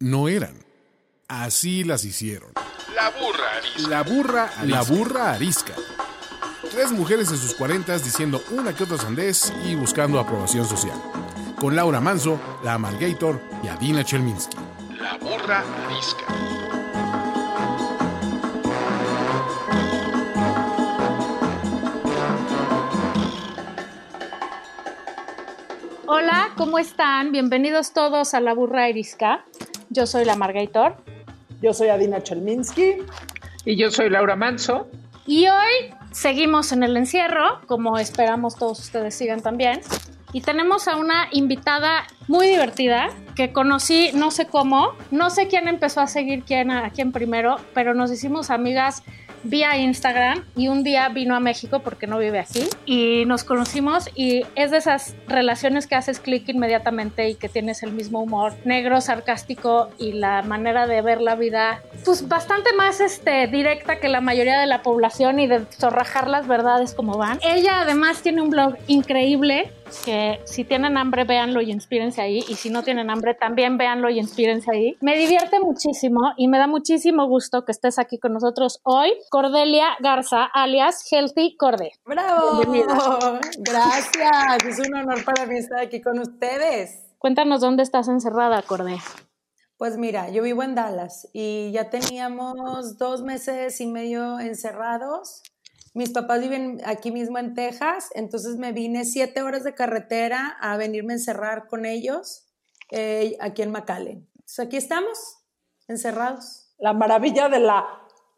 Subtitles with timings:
[0.00, 0.54] no eran.
[1.28, 2.52] Así las hicieron.
[2.94, 3.88] La burra arisca.
[3.88, 5.74] La burra, la burra arisca.
[6.70, 11.00] Tres mujeres en sus cuarentas diciendo una que otra sandez y buscando aprobación social.
[11.58, 14.56] Con Laura Manso, la Amalgator y Adina Chelminsky.
[15.00, 16.24] La burra arisca.
[26.08, 27.32] Hola, ¿cómo están?
[27.32, 29.44] Bienvenidos todos a La Burra Erisca.
[29.96, 30.94] Yo soy la Margator.
[31.62, 32.98] Yo soy Adina Chelminsky.
[33.64, 34.88] Y yo soy Laura Manso.
[35.26, 39.80] Y hoy seguimos en el encierro, como esperamos todos ustedes sigan también.
[40.34, 45.66] Y tenemos a una invitada muy divertida que conocí no sé cómo, no sé quién
[45.66, 49.02] empezó a seguir quién a quién primero, pero nos hicimos amigas
[49.48, 54.10] vía Instagram y un día vino a México porque no vive aquí y nos conocimos
[54.14, 58.54] y es de esas relaciones que haces clic inmediatamente y que tienes el mismo humor
[58.64, 64.08] negro, sarcástico y la manera de ver la vida pues bastante más este, directa que
[64.08, 67.38] la mayoría de la población y de zorrajar las verdades como van.
[67.42, 69.70] Ella además tiene un blog increíble
[70.04, 74.10] que si tienen hambre véanlo y inspírense ahí y si no tienen hambre también véanlo
[74.10, 74.96] y inspírense ahí.
[75.00, 79.88] Me divierte muchísimo y me da muchísimo gusto que estés aquí con nosotros hoy, Cordelia
[80.00, 81.92] Garza, alias Healthy Corde.
[82.04, 82.62] ¡Bravo!
[83.58, 87.06] Gracias, es un honor para mí estar aquí con ustedes.
[87.18, 88.98] Cuéntanos dónde estás encerrada, Corde.
[89.78, 95.42] Pues mira, yo vivo en Dallas y ya teníamos dos meses y medio encerrados
[95.96, 100.76] mis papás viven aquí mismo en Texas, entonces me vine siete horas de carretera a
[100.76, 102.44] venirme a encerrar con ellos
[102.90, 104.28] eh, aquí en McAllen.
[104.34, 105.38] Entonces aquí estamos,
[105.88, 106.68] encerrados.
[106.78, 107.86] La maravilla de la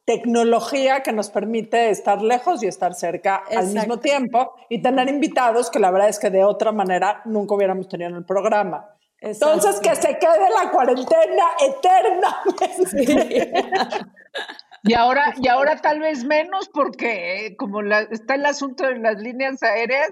[0.04, 5.68] tecnología que nos permite estar lejos y estar cerca al mismo tiempo y tener invitados
[5.68, 8.88] que la verdad es que de otra manera nunca hubiéramos tenido en el programa.
[9.20, 13.52] Entonces, que se quede la cuarentena eternamente.
[14.88, 19.20] Y ahora, y ahora tal vez menos porque eh, como está el asunto de las
[19.20, 20.10] líneas aéreas,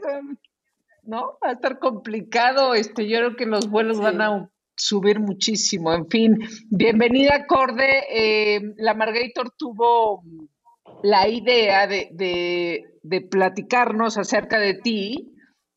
[1.02, 1.38] ¿no?
[1.42, 2.74] Va a estar complicado.
[2.74, 5.94] Este, yo creo que los vuelos van a subir muchísimo.
[5.94, 8.04] En fin, bienvenida, Corde.
[8.10, 10.22] Eh, la Margator tuvo
[11.02, 12.08] la idea de,
[13.02, 15.32] de, platicarnos acerca de ti.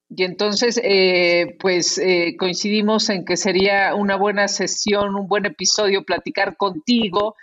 [0.10, 2.02] Y entonces, eh, pues
[2.40, 7.36] coincidimos en que sería una buena sesión, un buen episodio platicar contigo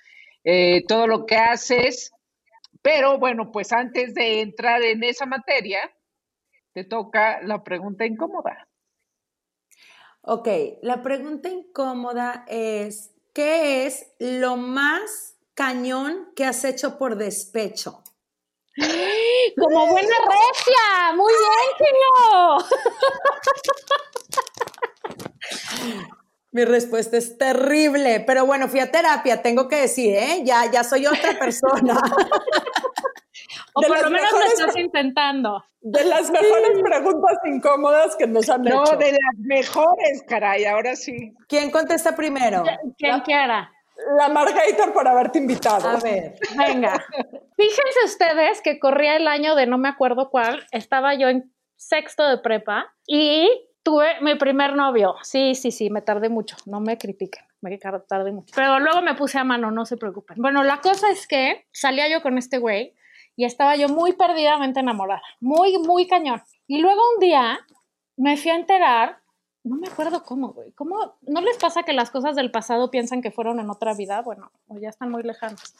[0.46, 2.12] eh, todo lo que haces.
[2.80, 5.92] Pero bueno, pues antes de entrar en esa materia,
[6.72, 8.68] te toca la pregunta incómoda.
[10.22, 10.48] Ok,
[10.82, 18.04] la pregunta incómoda es, ¿qué es lo más cañón que has hecho por despecho?
[19.56, 22.64] Como buena recia, muy bien, señor.
[26.56, 30.40] Mi respuesta es terrible, pero bueno, fui a terapia, tengo que decir, ¿eh?
[30.42, 32.00] Ya, ya soy otra persona.
[33.74, 35.62] o por lo menos lo estás intentando.
[35.82, 38.74] De las mejores preguntas incómodas que nos han hecho.
[38.74, 41.34] No, de las mejores, caray, ahora sí.
[41.46, 42.64] ¿Quién contesta primero?
[42.96, 43.70] ¿Quién quiera?
[44.18, 45.86] La Margator por haberte invitado.
[45.86, 46.36] A ver.
[46.56, 47.04] Venga.
[47.54, 52.26] Fíjense ustedes que corría el año de no me acuerdo cuál, estaba yo en sexto
[52.26, 53.50] de prepa y
[53.86, 55.14] Tuve mi primer novio.
[55.22, 56.56] Sí, sí, sí, me tardé mucho.
[56.66, 58.52] No me critiquen, me tardé mucho.
[58.56, 60.38] Pero luego me puse a mano, no se preocupen.
[60.40, 62.94] Bueno, la cosa es que salía yo con este güey
[63.36, 65.22] y estaba yo muy perdidamente enamorada.
[65.38, 66.42] Muy, muy cañón.
[66.66, 67.60] Y luego un día
[68.16, 69.20] me fui a enterar,
[69.62, 70.72] no me acuerdo cómo, güey.
[70.72, 74.20] ¿Cómo no les pasa que las cosas del pasado piensan que fueron en otra vida?
[74.20, 75.76] Bueno, o ya están muy lejanas.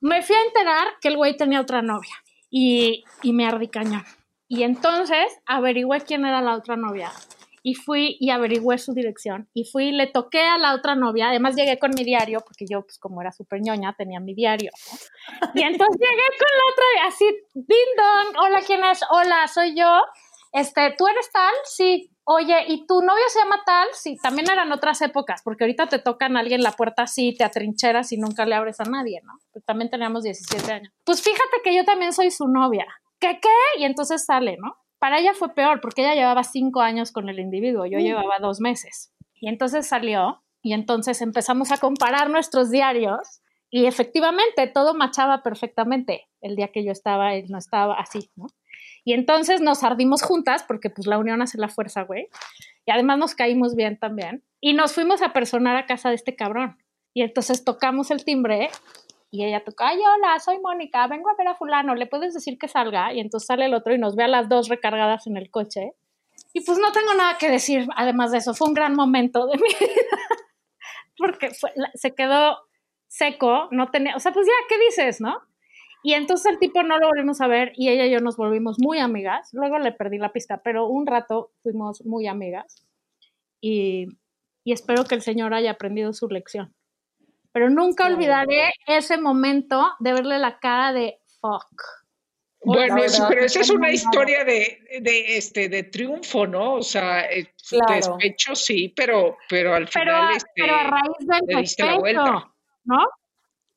[0.00, 2.14] Me fui a enterar que el güey tenía otra novia
[2.48, 4.04] y, y me ardí cañón.
[4.48, 7.10] Y entonces averigüé quién era la otra novia.
[7.62, 9.48] Y fui y averigüé su dirección.
[9.52, 11.30] Y fui, le toqué a la otra novia.
[11.30, 14.70] Además llegué con mi diario, porque yo, pues como era súper ñoña, tenía mi diario.
[15.54, 17.24] Y entonces llegué con la otra, así,
[17.54, 19.00] ding dong, hola, ¿quién es?
[19.10, 20.00] Hola, soy yo.
[20.52, 21.52] Este, ¿tú eres tal?
[21.64, 22.08] Sí.
[22.22, 23.88] Oye, ¿y tu novio se llama tal?
[23.92, 27.44] Sí, también eran otras épocas, porque ahorita te tocan a alguien la puerta así, te
[27.44, 29.34] atrincheras y nunca le abres a nadie, ¿no?
[29.64, 30.92] También teníamos 17 años.
[31.04, 32.86] Pues fíjate que yo también soy su novia.
[33.20, 33.80] ¿Qué qué?
[33.80, 34.76] Y entonces sale, ¿no?
[34.98, 38.60] Para ella fue peor porque ella llevaba cinco años con el individuo, yo llevaba dos
[38.60, 39.12] meses.
[39.34, 43.40] Y entonces salió y entonces empezamos a comparar nuestros diarios
[43.70, 46.28] y efectivamente todo machaba perfectamente.
[46.40, 48.46] El día que yo estaba, él no estaba así, ¿no?
[49.04, 52.28] Y entonces nos ardimos juntas porque pues la unión hace la fuerza, güey.
[52.84, 54.42] Y además nos caímos bien también.
[54.60, 56.78] Y nos fuimos a personar a casa de este cabrón.
[57.14, 58.68] Y entonces tocamos el timbre
[59.30, 62.58] y ella toca, ay, hola, soy Mónica, vengo a ver a fulano, ¿le puedes decir
[62.58, 63.12] que salga?
[63.12, 65.92] Y entonces sale el otro y nos ve a las dos recargadas en el coche.
[66.52, 69.56] Y pues no tengo nada que decir, además de eso, fue un gran momento de
[69.58, 70.18] mi vida.
[71.18, 71.50] porque
[71.94, 72.58] se quedó
[73.08, 75.40] seco, no tenía, o sea, pues ya, ¿qué dices, no?
[76.02, 78.76] Y entonces el tipo no lo volvimos a ver y ella y yo nos volvimos
[78.78, 79.50] muy amigas.
[79.52, 82.86] Luego le perdí la pista, pero un rato fuimos muy amigas
[83.60, 84.06] y,
[84.62, 86.75] y espero que el señor haya aprendido su lección.
[87.56, 91.72] Pero nunca olvidaré ese momento de verle la cara de fuck.
[92.62, 96.74] Bueno, es- pero esa es una historia de, de, este, de triunfo, ¿no?
[96.74, 97.94] O sea, eh, Claro.
[97.94, 101.92] despecho sí, pero, pero al Pero, final este, pero a raíz del le diste la
[101.92, 102.52] despecho, vuelta.
[102.84, 102.98] ¿no?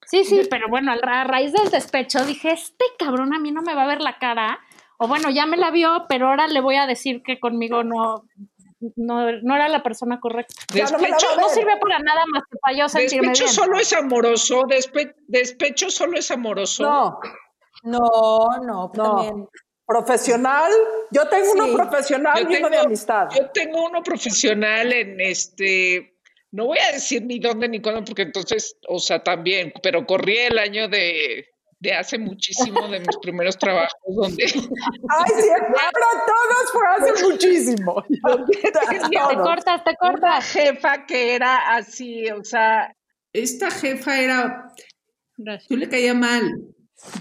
[0.05, 3.75] Sí, sí, pero bueno, a raíz del despecho dije, este cabrón a mí no me
[3.75, 4.59] va a ver la cara.
[4.97, 8.25] O bueno, ya me la vio, pero ahora le voy a decir que conmigo no,
[8.95, 10.53] no, no era la persona correcta.
[10.73, 13.55] No despecho, No sirve para nada más que para yo sentirme despecho bien.
[13.55, 16.83] solo es amoroso, despe- despecho solo es amoroso.
[16.83, 17.19] No,
[17.83, 18.91] No, no, no.
[18.91, 19.47] también.
[19.85, 20.71] Profesional,
[21.09, 23.27] yo tengo uno profesional Yo y uno tengo- de amistad.
[23.35, 26.15] Yo tengo uno profesional en este,
[26.51, 30.37] no voy a decir ni dónde ni cuándo, porque entonces, o sea, también, pero corrí
[30.37, 31.47] el año de,
[31.79, 35.49] de hace muchísimo, de mis primeros trabajos, donde Ay, sí,
[36.27, 38.03] todos fue hace muchísimo.
[38.09, 40.51] Te cortas, te una cortas.
[40.51, 42.93] jefa que era así, o sea,
[43.33, 44.73] esta jefa era,
[45.37, 46.51] yo le caía mal,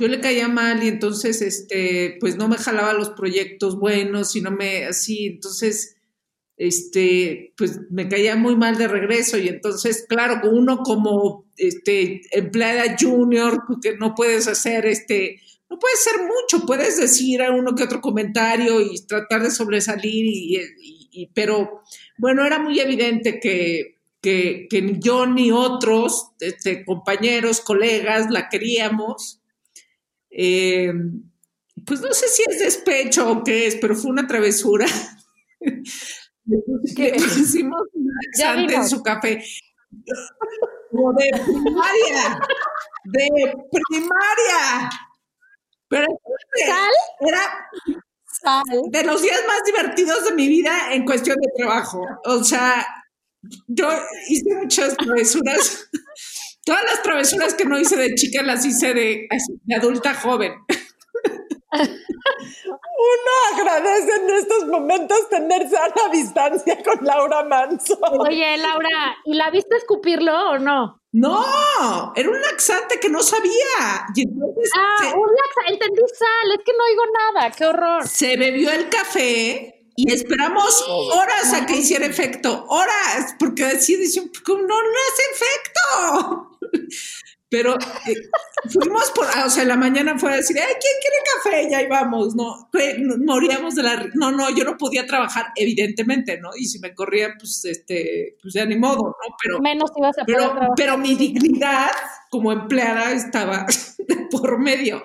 [0.00, 4.40] yo le caía mal y entonces, este, pues no me jalaba los proyectos buenos y
[4.40, 5.96] no me, así, entonces,
[6.56, 12.96] este, pues me caía muy mal de regreso y entonces, claro, uno como, este, empleada
[12.98, 15.40] junior, que no puedes hacer, este,
[15.70, 20.24] no puedes ser mucho, puedes decir a uno que otro comentario y tratar de sobresalir
[20.26, 21.82] y, y- y- pero
[22.18, 28.48] bueno, era muy evidente que, que, que ni yo ni otros este, compañeros, colegas la
[28.48, 29.40] queríamos.
[30.30, 30.92] Eh,
[31.86, 34.86] pues no sé si es despecho o qué es, pero fue una travesura.
[36.96, 38.08] Le pusimos un
[38.38, 39.44] Ya en su café.
[40.90, 42.38] De primaria.
[43.04, 44.90] De primaria.
[45.88, 46.06] Pero
[46.66, 46.92] ¿Sal?
[47.20, 47.70] era
[48.24, 48.62] Sal.
[48.90, 52.00] de los días más divertidos de mi vida en cuestión de trabajo.
[52.24, 52.86] O sea,
[53.66, 53.88] yo
[54.28, 55.88] hice muchas travesuras.
[56.64, 59.28] Todas las travesuras que no hice de chica las hice de
[59.74, 60.52] adulta joven.
[62.66, 67.98] Uno agradece en estos momentos tener sana distancia con Laura Manso.
[68.20, 71.00] Oye, Laura, ¿y la viste escupirlo o no?
[71.12, 74.06] No, era un laxante que no sabía.
[74.14, 77.02] Y entonces Ah, se, un laxa, entendí sal, es que no oigo
[77.34, 78.06] nada, qué horror.
[78.06, 82.64] se bebió el café y esperamos horas a que hiciera efecto.
[82.68, 86.58] Horas, porque así dicen, "¿Cómo no, no hace efecto.
[87.50, 87.74] Pero
[88.06, 88.14] eh,
[88.68, 91.70] fuimos por, ah, o sea, en la mañana fue a decir, ay, ¿quién quiere café?
[91.70, 92.68] Ya íbamos, ¿no?
[92.70, 94.06] Fue- nos Moríamos de la...
[94.14, 96.50] No, no, yo no podía trabajar, evidentemente, ¿no?
[96.58, 99.36] Y si me corría, pues, este, pues ya ni modo, ¿no?
[99.42, 100.68] Pero, Menos ibas a poder pero, trabajar.
[100.76, 101.90] pero mi dignidad
[102.30, 103.64] como empleada estaba
[103.98, 105.02] de por medio.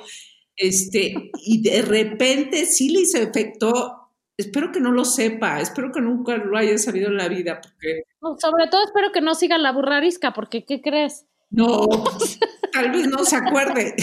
[0.58, 4.00] Este, y de repente sí le hizo efecto.
[4.36, 8.02] Espero que no lo sepa, espero que nunca lo haya sabido en la vida, porque
[8.20, 11.26] No, Sobre todo espero que no siga la burrarisca, porque ¿qué crees?
[11.54, 11.88] No,
[12.74, 13.96] tal vez no se acuerde.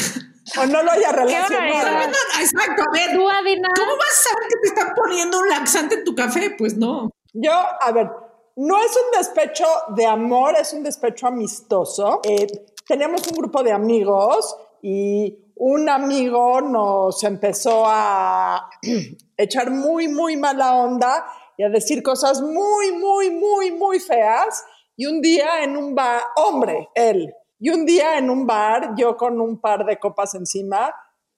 [0.61, 2.09] O no lo haya relacionado.
[2.09, 5.49] no- exacto, a ver, Tú, Adina, ¿cómo vas a saber que te están poniendo un
[5.49, 6.51] laxante en tu café?
[6.59, 7.11] Pues no.
[7.33, 8.09] Yo, a ver,
[8.57, 9.65] no es un despecho
[9.95, 12.21] de amor, es un despecho amistoso.
[12.25, 12.47] Eh,
[12.89, 18.69] teníamos un grupo de amigos y un amigo nos empezó a
[19.37, 24.65] echar muy, muy mala onda y a decir cosas muy, muy, muy, muy feas.
[24.97, 29.17] Y un día en un bar, hombre, él, y un día en un bar, yo
[29.17, 30.93] con un par de copas encima,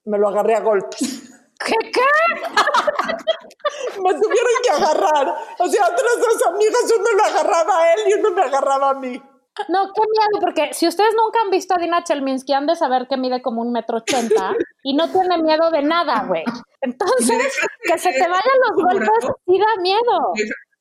[0.04, 1.32] me lo agarré a golpes.
[1.64, 2.00] ¿qué, qué?
[4.02, 5.34] Me tuvieron que agarrar.
[5.58, 8.94] O sea, otros dos amigos, uno lo agarraba a él y uno me agarraba a
[8.94, 9.22] mí.
[9.68, 13.06] No, qué miedo, porque si ustedes nunca han visto a Dina Chelminsky, han de saber
[13.08, 16.42] que mide como un metro ochenta y no tiene miedo de nada, güey.
[16.80, 20.32] Entonces, que se te vayan los golpes sí da miedo.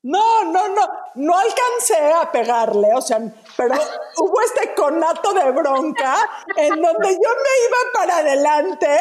[0.03, 0.81] No, no, no,
[1.15, 3.20] no alcancé a pegarle, o sea,
[3.55, 3.75] pero
[4.17, 6.15] hubo este conato de bronca
[6.58, 9.00] en donde yo me iba para adelante.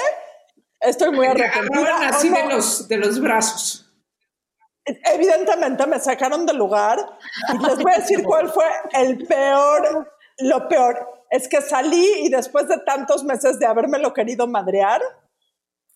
[0.78, 2.08] Estoy muy arrepentida.
[2.08, 2.36] Así ¿o no?
[2.36, 3.86] de los, de los brazos.
[4.84, 6.98] Evidentemente me sacaron del lugar
[7.54, 11.24] y les voy a decir cuál fue el peor, lo peor.
[11.30, 15.00] Es que salí y después de tantos meses de habérmelo querido madrear,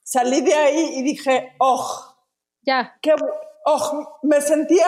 [0.02, 2.16] salí de ahí y dije, oh,
[2.62, 2.96] Ya.
[3.02, 3.14] qué,
[3.64, 4.86] oh, me sentía,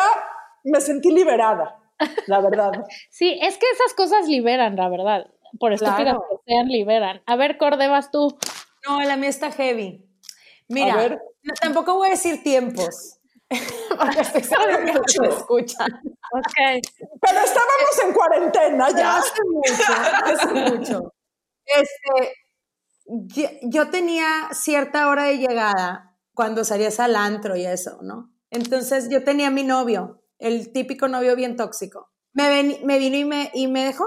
[0.64, 1.78] me sentí liberada,
[2.26, 2.72] la verdad.
[3.10, 5.26] Sí, es que esas cosas liberan, la verdad.
[5.58, 6.24] Por estúpidas Claro.
[6.30, 7.22] que sean, liberan.
[7.26, 8.36] A ver, Corde, vas tú.
[8.86, 10.04] No, la mía está heavy.
[10.68, 11.18] Mira, A ver.
[11.42, 15.88] no, tampoco voy a decir tiempos, se escuchan.
[16.32, 16.54] Ok.
[17.20, 19.18] Pero estábamos en cuarentena ya.
[19.18, 19.92] Hace mucho,
[20.24, 21.14] hace mucho.
[21.64, 22.32] Este,
[23.06, 28.32] yo, yo tenía cierta hora de llegada cuando salías al antro y eso, ¿no?
[28.50, 32.10] Entonces yo tenía mi novio, el típico novio bien tóxico.
[32.32, 34.06] Me, ven- me vino y me, y me dejó,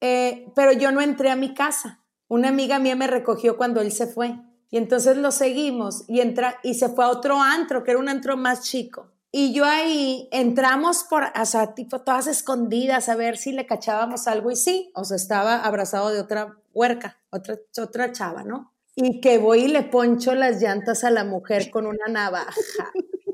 [0.00, 2.00] Eh, pero yo no entré a mi casa.
[2.28, 4.36] Una amiga mía me recogió cuando él se fue.
[4.70, 8.08] Y entonces lo seguimos y, entra, y se fue a otro antro, que era un
[8.08, 9.10] antro más chico.
[9.32, 14.26] Y yo ahí entramos por, o sea, tipo todas escondidas a ver si le cachábamos
[14.26, 18.72] algo y sí, o sea, estaba abrazado de otra huerca, otra, otra chava, ¿no?
[18.96, 22.52] Y que voy y le poncho las llantas a la mujer con una navaja.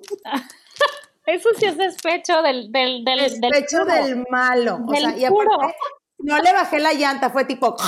[1.27, 3.93] Eso sí es despecho del, del, del, del Despecho puro.
[3.95, 4.79] del malo.
[4.87, 5.75] O sea, y aparte,
[6.19, 7.75] no le bajé la llanta, fue tipo.
[7.77, 7.83] que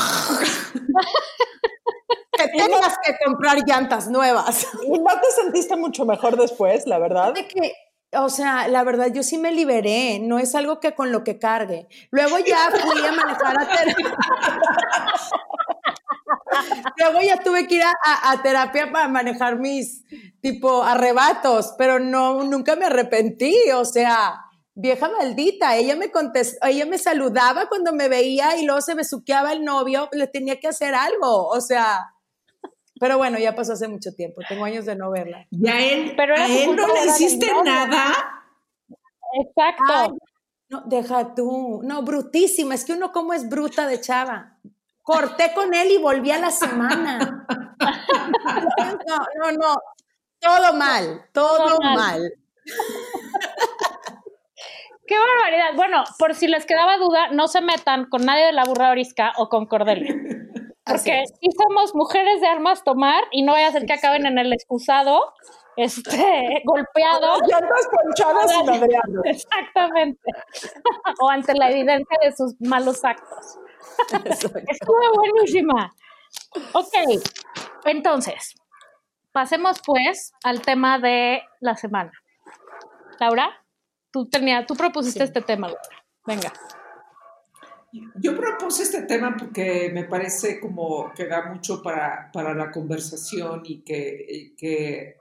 [2.49, 4.67] tengas que comprar llantas nuevas.
[4.85, 7.33] ¿Y no te sentiste mucho mejor después, la verdad?
[7.35, 7.75] De que,
[8.15, 11.39] o sea, la verdad, yo sí me liberé, no es algo que con lo que
[11.39, 11.87] cargue.
[12.11, 14.17] Luego ya fui a manejar a terapia.
[16.97, 20.05] Luego ya tuve que ir a, a- a terapia para manejar mis,
[20.41, 26.87] tipo, arrebatos, pero no, nunca me arrepentí, o sea, vieja maldita, ella me contestó, ella
[26.87, 30.95] me saludaba cuando me veía y luego se besuqueaba el novio, le tenía que hacer
[30.95, 32.15] algo, o sea,
[33.01, 35.47] pero bueno, ya pasó hace mucho tiempo, tengo años de no verla.
[35.51, 38.45] Y a él, Pero a él no le hiciste nada.
[39.41, 39.85] Exacto.
[39.89, 40.09] Ay,
[40.69, 41.81] no, deja tú.
[41.85, 42.75] No, brutísima.
[42.75, 44.59] Es que uno como es bruta de chava.
[45.03, 47.47] Corté con él y volví a la semana.
[49.07, 49.75] No, no, no.
[50.41, 51.97] Todo mal, todo, Todo mal.
[51.97, 52.33] mal.
[55.07, 55.75] Qué barbaridad.
[55.75, 59.33] Bueno, por si les quedaba duda, no se metan con nadie de la burra orisca
[59.39, 60.15] o con Cordelia.
[60.85, 64.39] Porque sí somos mujeres de armas tomar y no vaya a ser que acaben en
[64.39, 65.35] el excusado,
[65.77, 67.39] este, golpeado.
[67.41, 69.09] Ponchadas y madreadas.
[69.25, 70.21] Exactamente.
[71.21, 73.59] o ante la evidencia de sus malos actos.
[74.25, 75.93] Estuvo buenísima.
[76.73, 76.95] Ok,
[77.85, 78.55] entonces,
[79.39, 82.11] pasemos pues al tema de la semana.
[83.21, 83.51] Laura,
[84.11, 86.05] tú, tenía, tú propusiste este tema, Laura.
[86.27, 86.53] Venga.
[88.17, 93.63] Yo propuse este tema porque me parece como que da mucho para, para la conversación
[93.65, 95.19] y que, y que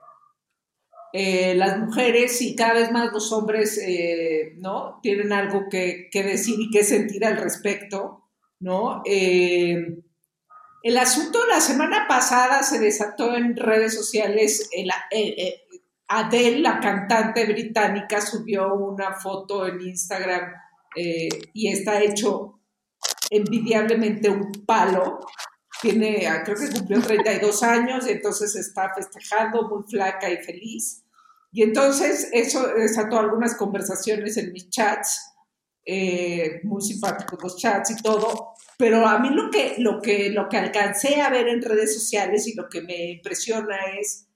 [1.12, 4.98] eh, las mujeres y cada vez más los hombres, eh, ¿no?
[5.00, 8.24] Tienen algo que, que decir y que sentir al respecto,
[8.58, 9.00] ¿no?
[9.06, 10.02] Eh,
[10.82, 14.68] el asunto la semana pasada se desató en redes sociales.
[14.72, 15.62] El, eh, eh,
[16.08, 20.52] Adele, la cantante británica, subió una foto en Instagram
[20.96, 22.60] eh, y está hecho
[23.30, 25.20] envidiablemente un palo.
[25.82, 31.04] Tiene, ah, creo que cumplió 32 años y entonces está festejando muy flaca y feliz.
[31.52, 35.34] Y entonces eso desató algunas conversaciones en mis chats,
[35.84, 40.48] eh, muy simpáticos los chats y todo, pero a mí lo que, lo, que, lo
[40.48, 44.28] que alcancé a ver en redes sociales y lo que me impresiona es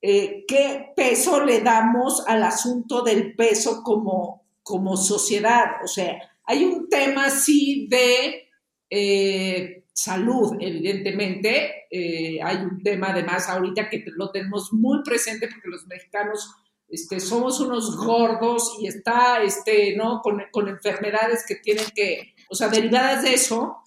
[0.00, 5.82] eh, qué peso le damos al asunto del peso como, como sociedad.
[5.84, 8.48] O sea, hay un tema sí de
[8.88, 11.86] eh, salud, evidentemente.
[11.90, 16.54] Eh, hay un tema además ahorita que lo tenemos muy presente porque los mexicanos
[16.88, 20.20] este, somos unos gordos y está, este, ¿no?
[20.22, 23.78] Con, con enfermedades que tienen que, o sea, derivadas de eso.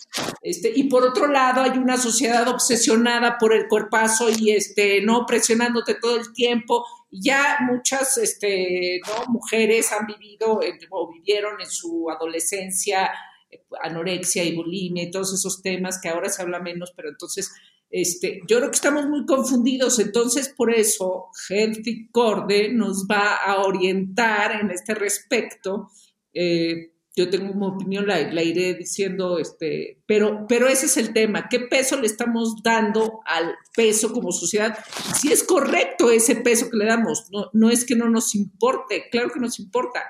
[0.41, 5.25] Este, y por otro lado, hay una sociedad obsesionada por el cuerpazo y, este, ¿no?
[5.25, 6.85] Presionándote todo el tiempo.
[7.11, 9.31] Ya muchas, este, ¿no?
[9.31, 10.59] Mujeres han vivido
[10.91, 13.11] o vivieron en su adolescencia
[13.49, 17.51] eh, anorexia y bulimia y todos esos temas que ahora se habla menos, pero entonces
[17.89, 23.61] este, yo creo que estamos muy confundidos, entonces por eso Healthy Corde nos va a
[23.61, 25.89] orientar en este respecto.
[26.33, 31.13] Eh, yo tengo una opinión, la, la iré diciendo, este, pero, pero ese es el
[31.13, 34.77] tema, ¿qué peso le estamos dando al peso como sociedad?
[35.15, 39.09] Si es correcto ese peso que le damos, no, no es que no nos importe,
[39.09, 40.03] claro que nos importa,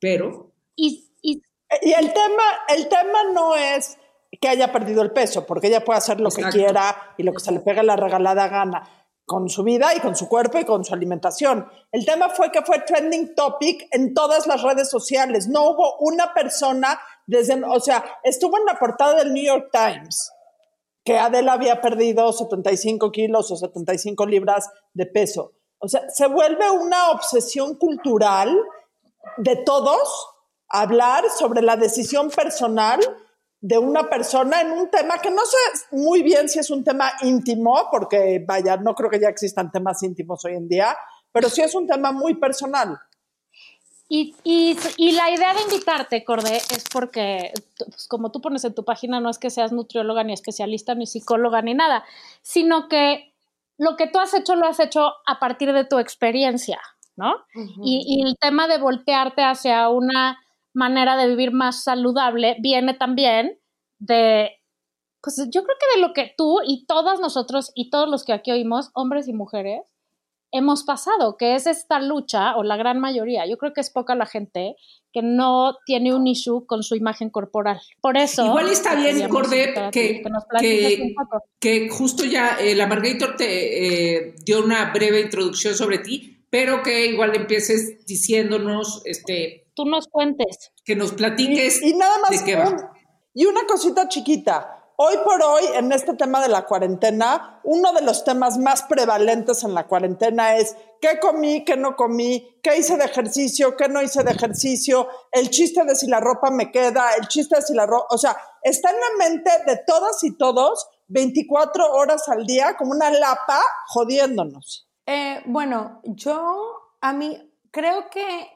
[0.00, 1.42] pero Y, y
[1.82, 3.98] Y el tema, el tema no es
[4.40, 6.50] que haya perdido el peso, porque ella puede hacer lo Exacto.
[6.50, 8.88] que quiera y lo que se le pega la regalada gana
[9.28, 11.68] con su vida y con su cuerpo y con su alimentación.
[11.92, 15.48] El tema fue que fue trending topic en todas las redes sociales.
[15.48, 20.32] No hubo una persona desde, o sea, estuvo en la portada del New York Times
[21.04, 25.52] que Adela había perdido 75 kilos o 75 libras de peso.
[25.78, 28.54] O sea, se vuelve una obsesión cultural
[29.36, 30.30] de todos
[30.68, 33.00] hablar sobre la decisión personal
[33.60, 37.10] de una persona en un tema que no sé muy bien si es un tema
[37.22, 40.96] íntimo, porque vaya, no creo que ya existan temas íntimos hoy en día,
[41.32, 42.98] pero sí es un tema muy personal.
[44.10, 48.82] Y, y, la idea de invitarte, Cordé, es porque, pues, como tú pones en tu
[48.82, 52.04] página, no es que seas nutrióloga, ni especialista, ni psicóloga, ni nada,
[52.40, 53.34] sino que
[53.76, 56.80] lo que tú has hecho lo has hecho a partir de tu experiencia,
[57.16, 57.34] ¿no?
[57.84, 60.38] y, y, el tema de voltearte hacia una
[60.78, 63.58] manera de vivir más saludable viene también
[63.98, 64.50] de,
[65.20, 68.32] pues yo creo que de lo que tú y todas nosotros y todos los que
[68.32, 69.82] aquí oímos, hombres y mujeres,
[70.50, 74.14] hemos pasado, que es esta lucha, o la gran mayoría, yo creo que es poca
[74.14, 74.76] la gente
[75.12, 77.80] que no tiene un issue con su imagen corporal.
[78.00, 78.46] Por eso...
[78.46, 80.22] Igual está bien, Corde, que,
[80.60, 81.14] que,
[81.60, 86.82] que, justo ya eh, la Margator te eh, dio una breve introducción sobre ti, pero
[86.82, 89.67] que igual empieces diciéndonos, este...
[89.78, 90.72] Tú nos cuentes.
[90.84, 92.44] Que nos platiques y, nada más
[93.32, 98.02] y una cosita chiquita, Hoy por hoy, en este tema de la cuarentena, uno de
[98.02, 102.96] los temas más prevalentes en la cuarentena es qué comí, qué no comí, qué hice
[102.96, 107.14] de ejercicio, qué no hice de ejercicio, el chiste de si la ropa me queda,
[107.14, 110.36] el chiste de si la ropa, o sea, está en la mente de todas y
[110.36, 114.88] todos 24 horas al día como una lapa jodiéndonos.
[115.06, 118.48] Eh, bueno, yo a mí creo que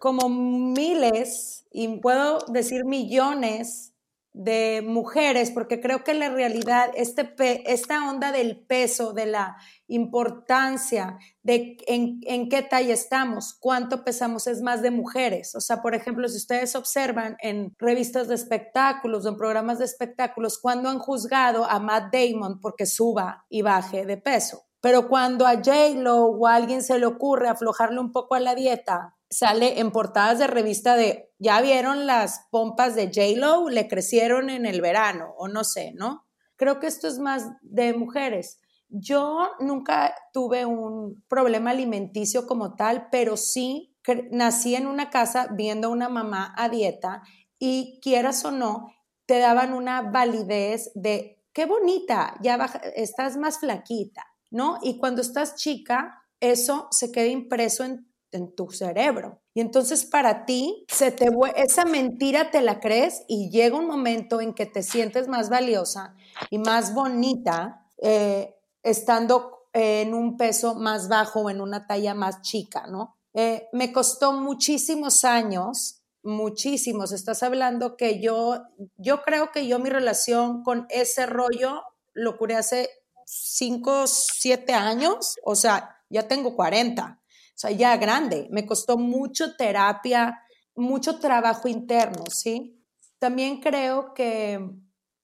[0.00, 3.90] como miles, y puedo decir millones,
[4.32, 7.34] de mujeres, porque creo que la realidad, este
[7.72, 9.56] esta onda del peso, de la
[9.88, 15.54] importancia de en, en, qué talla estamos, cuánto pesamos, es más de mujeres.
[15.56, 19.84] O sea, por ejemplo, si ustedes observan en revistas de espectáculos o en programas de
[19.86, 24.69] espectáculos, cuando han juzgado a Matt Damon porque suba y baje de peso.
[24.80, 28.54] Pero cuando a J-Lo o a alguien se le ocurre aflojarle un poco a la
[28.54, 34.50] dieta, sale en portadas de revista de, ya vieron las pompas de J-Lo, le crecieron
[34.50, 36.26] en el verano, o no sé, ¿no?
[36.56, 38.60] Creo que esto es más de mujeres.
[38.88, 43.96] Yo nunca tuve un problema alimenticio como tal, pero sí
[44.30, 47.22] nací en una casa viendo a una mamá a dieta
[47.58, 48.92] y quieras o no,
[49.26, 52.56] te daban una validez de, qué bonita, ya
[52.96, 54.78] estás más flaquita, ¿no?
[54.82, 59.40] Y cuando estás chica, eso se queda impreso en en tu cerebro.
[59.54, 64.40] Y entonces para ti, se te, esa mentira te la crees y llega un momento
[64.40, 66.14] en que te sientes más valiosa
[66.50, 72.42] y más bonita eh, estando en un peso más bajo o en una talla más
[72.42, 73.16] chica, ¿no?
[73.34, 77.12] Eh, me costó muchísimos años, muchísimos.
[77.12, 78.62] Estás hablando que yo,
[78.96, 81.82] yo creo que yo mi relación con ese rollo
[82.12, 82.90] lo curé hace
[83.32, 87.20] 5, 7 años, o sea, ya tengo 40
[87.60, 88.48] o sea, ya grande.
[88.50, 90.40] Me costó mucho terapia,
[90.74, 92.82] mucho trabajo interno, ¿sí?
[93.18, 94.66] También creo que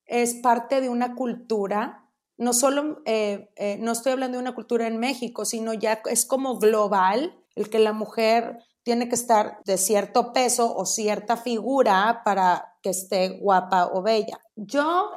[0.05, 4.87] es parte de una cultura, no solo, eh, eh, no estoy hablando de una cultura
[4.87, 9.79] en México, sino ya es como global, el que la mujer tiene que estar de
[9.79, 14.39] cierto peso o cierta figura para que esté guapa o bella.
[14.55, 15.11] Yo,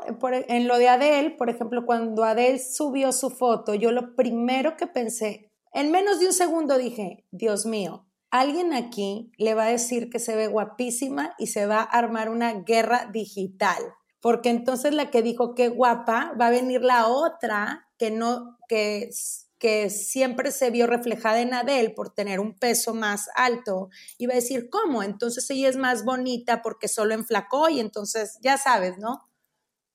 [0.47, 4.88] en lo de Adele, por ejemplo, cuando Adele subió su foto, yo lo primero que
[4.88, 10.10] pensé, en menos de un segundo dije, Dios mío, alguien aquí le va a decir
[10.10, 13.77] que se ve guapísima y se va a armar una guerra digital.
[14.19, 19.12] Porque entonces la que dijo que guapa va a venir la otra que no, que,
[19.60, 23.89] que siempre se vio reflejada en Adele por tener un peso más alto
[24.26, 25.04] va a decir, ¿cómo?
[25.04, 29.30] Entonces ella es más bonita porque solo enflacó y entonces ya sabes, ¿no?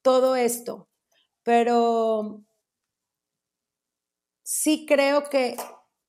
[0.03, 0.89] Todo esto.
[1.43, 2.45] Pero
[4.43, 5.57] sí creo que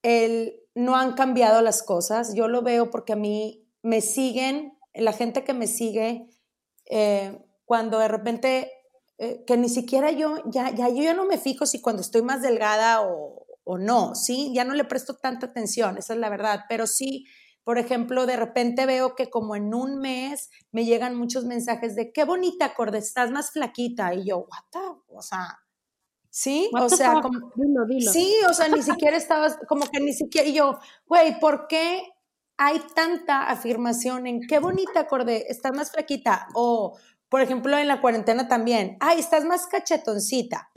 [0.04, 2.36] el, no han cambiado las cosas.
[2.36, 6.28] Yo lo veo porque a mí me siguen, la gente que me sigue,
[6.86, 8.72] eh, cuando de repente,
[9.18, 12.22] eh, que ni siquiera yo, ya, ya yo ya no me fijo si cuando estoy
[12.22, 14.54] más delgada o, o no, ¿sí?
[14.56, 17.26] Ya no le presto tanta atención, esa es la verdad, pero sí,
[17.66, 22.14] por ejemplo, de repente veo que como en un mes me llegan muchos mensajes de
[22.14, 24.14] qué bonita, Corde, estás más flaquita.
[24.14, 25.66] Y yo, what o sea,
[26.36, 27.54] Sí, o sea, como,
[28.12, 32.04] sí, o sea, ni siquiera estabas, como que ni siquiera, y yo, güey, ¿por qué
[32.58, 36.50] hay tanta afirmación en qué bonita acorde, estás más flaquita?
[36.54, 36.98] O,
[37.30, 40.70] por ejemplo, en la cuarentena también, ay, estás más cachetoncita.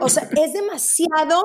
[0.00, 1.40] O sea, es demasiado,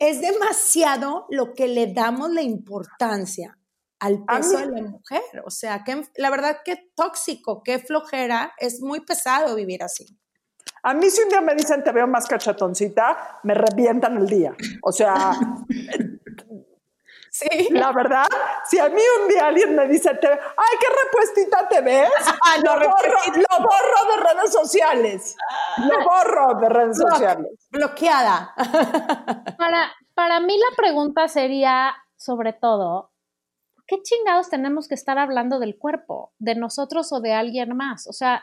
[0.00, 3.56] es demasiado lo que le damos la importancia
[4.00, 5.22] al peso de la mujer.
[5.44, 10.18] O sea, que la verdad que tóxico, qué flojera, es muy pesado vivir así.
[10.82, 14.56] A mí si un día me dicen te veo más cachatoncita, me revientan el día.
[14.82, 15.32] O sea,
[17.40, 17.68] sí.
[17.70, 18.26] la verdad,
[18.64, 22.10] si a mí un día alguien me dice, te, ay, qué repuestita te ves,
[22.44, 25.36] ah, lo, borro, lo, borro, de redes sociales.
[25.78, 27.68] Lo borro de redes sociales.
[27.70, 28.54] Bloqueada.
[29.58, 33.10] Para, para mí la pregunta sería sobre todo,
[33.86, 38.06] ¿qué chingados tenemos que estar hablando del cuerpo, de nosotros o de alguien más?
[38.06, 38.42] O sea,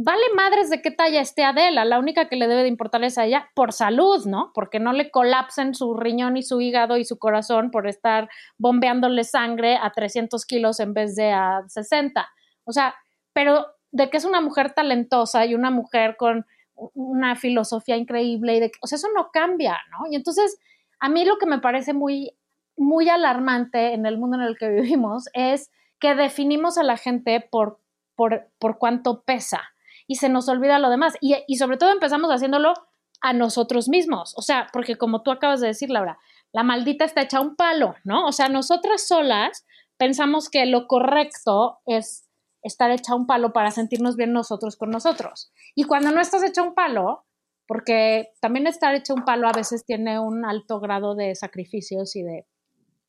[0.00, 3.18] vale madres de qué talla esté Adela, la única que le debe de importar es
[3.18, 4.52] a ella por salud, ¿no?
[4.54, 9.24] Porque no le colapsen su riñón y su hígado y su corazón por estar bombeándole
[9.24, 12.28] sangre a 300 kilos en vez de a 60.
[12.62, 12.94] O sea,
[13.32, 16.46] pero de que es una mujer talentosa y una mujer con
[16.94, 20.06] una filosofía increíble y de o sea, eso no cambia, ¿no?
[20.12, 20.60] Y entonces,
[21.00, 22.36] a mí lo que me parece muy,
[22.76, 27.40] muy alarmante en el mundo en el que vivimos es que definimos a la gente
[27.40, 27.80] por,
[28.14, 29.72] por, por cuánto pesa
[30.08, 31.14] y se nos olvida lo demás.
[31.20, 32.74] Y, y sobre todo empezamos haciéndolo
[33.20, 34.34] a nosotros mismos.
[34.36, 36.18] O sea, porque como tú acabas de decir, Laura,
[36.52, 38.26] la maldita está hecha un palo, ¿no?
[38.26, 39.64] O sea, nosotras solas
[39.96, 42.28] pensamos que lo correcto es
[42.62, 45.52] estar hecha un palo para sentirnos bien nosotros con nosotros.
[45.74, 47.26] Y cuando no estás hecha un palo,
[47.66, 52.22] porque también estar hecha un palo a veces tiene un alto grado de sacrificios y
[52.22, 52.46] de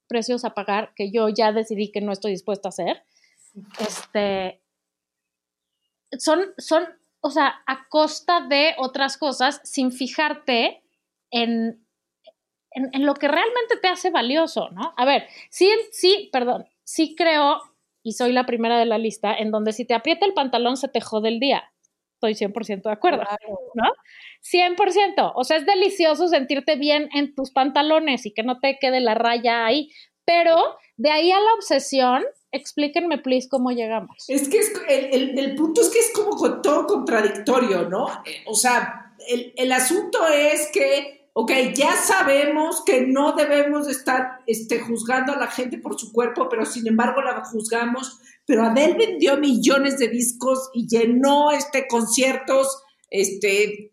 [0.08, 3.04] precios a pagar que yo ya decidí que no estoy dispuesta a hacer.
[3.80, 4.62] Este,
[6.18, 6.88] son, son,
[7.22, 10.84] o sea, a costa de otras cosas sin fijarte
[11.32, 11.86] en,
[12.72, 14.94] en, lo que realmente te hace valioso, ¿no?
[14.98, 17.62] A ver, sí, sí, perdón, sí creo,
[18.04, 20.88] y soy la primera de la lista, en donde si te aprieta el pantalón se
[20.88, 21.72] te jode el día.
[22.16, 23.24] Estoy 100% de acuerdo,
[23.76, 23.92] ¿no?
[24.42, 25.32] 100%.
[25.36, 29.16] O sea, es delicioso sentirte bien en tus pantalones y que no te quede la
[29.16, 29.90] raya ahí,
[30.26, 34.26] pero de ahí a la obsesión, explíquenme, please, cómo llegamos.
[34.28, 38.08] Es que es, el, el, punto es que es como todo contradictorio, ¿no?
[38.26, 44.40] Eh, o sea, el, el, asunto es que, ok, ya sabemos que no debemos estar
[44.48, 48.20] este, juzgando a la gente por su cuerpo, pero sin embargo la juzgamos.
[48.46, 53.92] Pero Adele vendió millones de discos y llenó este, conciertos este,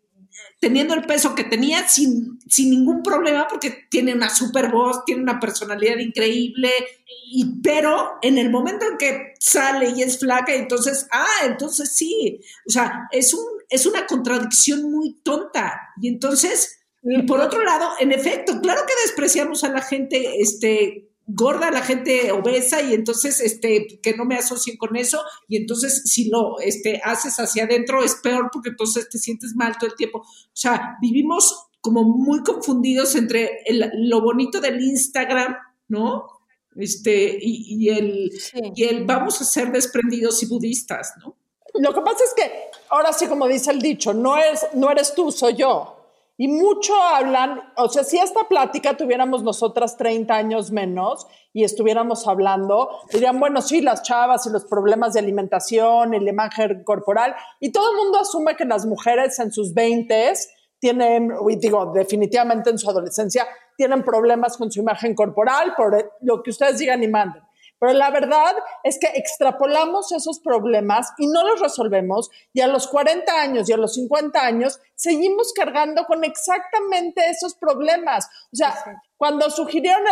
[0.59, 5.23] teniendo el peso que tenía sin, sin ningún problema porque tiene una super voz, tiene
[5.23, 6.71] una personalidad increíble,
[7.31, 12.40] y, pero en el momento en que sale y es flaca, entonces, ah, entonces sí,
[12.66, 15.79] o sea, es, un, es una contradicción muy tonta.
[16.01, 16.79] Y entonces,
[17.27, 22.31] por otro lado, en efecto, claro que despreciamos a la gente este, gorda, la gente
[22.31, 27.01] obesa y entonces este que no me asocien con eso y entonces si lo este
[27.05, 30.19] haces hacia adentro es peor porque entonces te sientes mal todo el tiempo.
[30.21, 33.61] O sea, vivimos como muy confundidos entre
[33.95, 35.57] lo bonito del Instagram,
[35.89, 36.27] ¿no?
[36.75, 38.31] Este, y, el,
[38.75, 41.37] y el vamos a ser desprendidos y budistas, ¿no?
[41.75, 42.53] Lo que pasa es que
[42.91, 45.95] ahora sí, como dice el dicho, no, es, no eres tú, soy yo.
[46.38, 52.29] Y mucho hablan, o sea, si esta plática tuviéramos nosotras 30 años menos y estuviéramos
[52.29, 57.72] hablando, dirían, bueno, sí, las chavas y los problemas de alimentación, el imagen corporal, y
[57.72, 60.35] todo el mundo asume que las mujeres en sus 20
[60.79, 63.46] tienen, digo, definitivamente en su adolescencia,
[63.79, 67.45] tienen problemas con su imagen corporal por lo que ustedes digan y manden.
[67.79, 72.87] Pero la verdad es que extrapolamos esos problemas y no los resolvemos y a los
[72.87, 78.27] 40 años y a los 50 años seguimos cargando con exactamente esos problemas.
[78.53, 78.75] O sea,
[79.17, 80.03] cuando sugirieron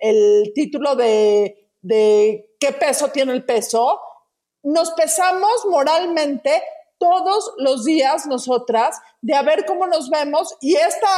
[0.00, 4.00] el, título de, de qué peso tiene el peso,
[4.62, 6.62] nos pesamos moralmente
[6.98, 11.08] todos los días nosotras de a ver cómo nos vemos y esta,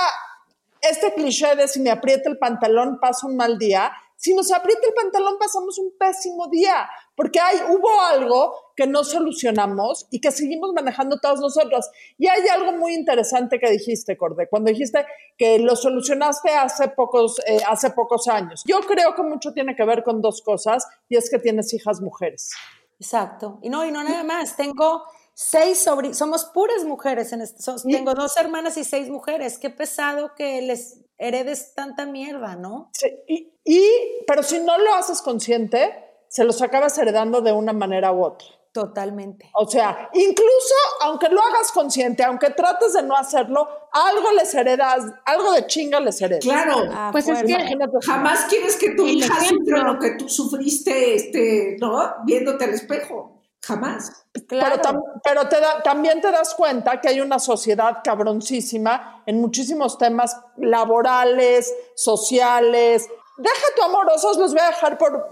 [0.82, 4.86] este cliché de si me aprieta el pantalón paso un mal día si nos aprieta
[4.86, 10.30] el pantalón pasamos un pésimo día, porque hay, hubo algo que no solucionamos y que
[10.30, 11.88] seguimos manejando todos nosotros.
[12.18, 15.06] Y hay algo muy interesante que dijiste, Corde, cuando dijiste
[15.38, 18.62] que lo solucionaste hace pocos, eh, hace pocos años.
[18.66, 22.02] Yo creo que mucho tiene que ver con dos cosas, y es que tienes hijas
[22.02, 22.50] mujeres.
[22.98, 23.58] Exacto.
[23.62, 24.54] Y no, y no nada más.
[24.54, 29.58] Tengo seis sobrinos, somos puras mujeres en este, tengo dos hermanas y seis mujeres.
[29.58, 32.90] Qué pesado que les heredes tanta mierda, ¿no?
[32.92, 33.86] Sí, y, y,
[34.26, 35.92] pero si no lo haces consciente,
[36.28, 38.46] se los acabas heredando de una manera u otra.
[38.72, 39.50] Totalmente.
[39.54, 45.06] O sea, incluso aunque lo hagas consciente, aunque trates de no hacerlo, algo les heredas,
[45.24, 46.44] algo de chinga les heredas.
[46.44, 51.16] Claro, ah, pues es que jamás quieres que tu hija sufra lo que tú sufriste,
[51.16, 52.14] este, ¿no?
[52.24, 53.29] Viéndote al espejo.
[53.62, 54.24] Jamás.
[54.48, 54.76] Pero,
[55.22, 61.72] pero te también te das cuenta que hay una sociedad cabroncísima en muchísimos temas laborales,
[61.94, 63.08] sociales.
[63.36, 65.28] Deja tu amorosos, los voy a dejar por,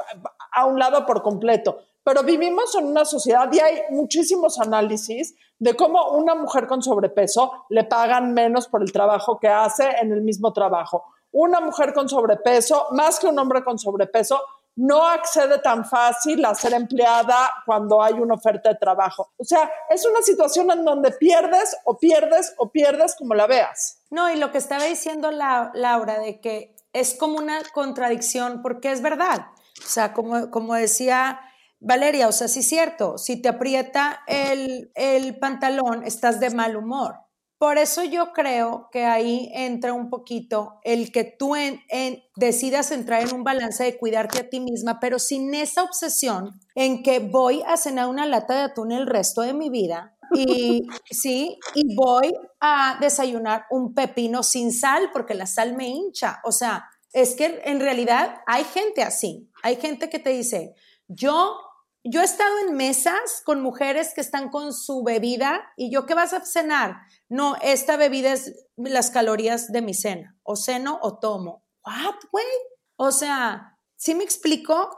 [0.52, 1.78] a un lado por completo.
[2.04, 7.64] Pero vivimos en una sociedad y hay muchísimos análisis de cómo una mujer con sobrepeso
[7.68, 11.04] le pagan menos por el trabajo que hace en el mismo trabajo.
[11.32, 14.40] Una mujer con sobrepeso, más que un hombre con sobrepeso,
[14.78, 19.32] no accede tan fácil a ser empleada cuando hay una oferta de trabajo.
[19.36, 24.02] O sea, es una situación en donde pierdes o pierdes o pierdes como la veas.
[24.10, 29.02] No, y lo que estaba diciendo Laura de que es como una contradicción porque es
[29.02, 29.48] verdad.
[29.84, 31.40] O sea, como, como decía
[31.80, 36.76] Valeria, o sea, sí es cierto, si te aprieta el, el pantalón, estás de mal
[36.76, 37.16] humor.
[37.59, 41.83] Por eso yo creo que ahí entra un poquito el que tú en,
[42.37, 47.03] decidas entrar en un balance de cuidarte a ti misma, pero sin esa obsesión en
[47.03, 51.59] que voy a cenar una lata de atún el resto de mi vida y sí,
[51.75, 56.40] y voy a desayunar un pepino sin sal porque la sal me hincha.
[56.44, 59.51] O sea, es que en realidad hay gente así.
[59.64, 60.75] Hay gente que te dice,
[61.09, 61.57] yo
[62.05, 66.14] yo he estado en mesas con mujeres que están con su bebida y yo, ¿qué
[66.14, 66.97] vas a cenar?
[67.28, 71.64] No, esta bebida es las calorías de mi cena, o ceno o tomo.
[71.84, 72.46] ¿What, güey?
[72.96, 74.90] O sea, si me explico?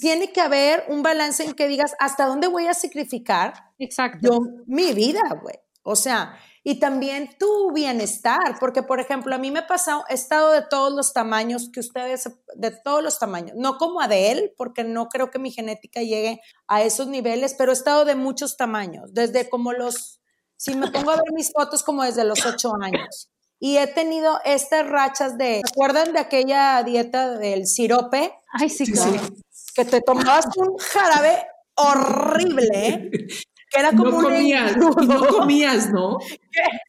[0.00, 3.54] Tiene que haber un balance en que digas, ¿hasta dónde voy a sacrificar?
[3.78, 4.18] Exacto.
[4.22, 5.56] Yo, mi vida, güey.
[5.82, 10.14] O sea, y también tu bienestar, porque por ejemplo, a mí me ha pasado, he
[10.14, 14.84] estado de todos los tamaños que ustedes, de todos los tamaños, no como Adele, porque
[14.84, 19.14] no creo que mi genética llegue a esos niveles, pero he estado de muchos tamaños,
[19.14, 20.20] desde como los,
[20.58, 23.30] si me pongo a ver mis fotos, como desde los ocho años.
[23.60, 28.34] Y he tenido estas rachas de, ¿se acuerdan de aquella dieta del sirope?
[28.52, 29.20] Ay, sí, claro.
[29.74, 33.10] Que te tomabas un jarabe horrible, ¿eh?
[33.70, 36.18] que era como no comías, y no comías, ¿no?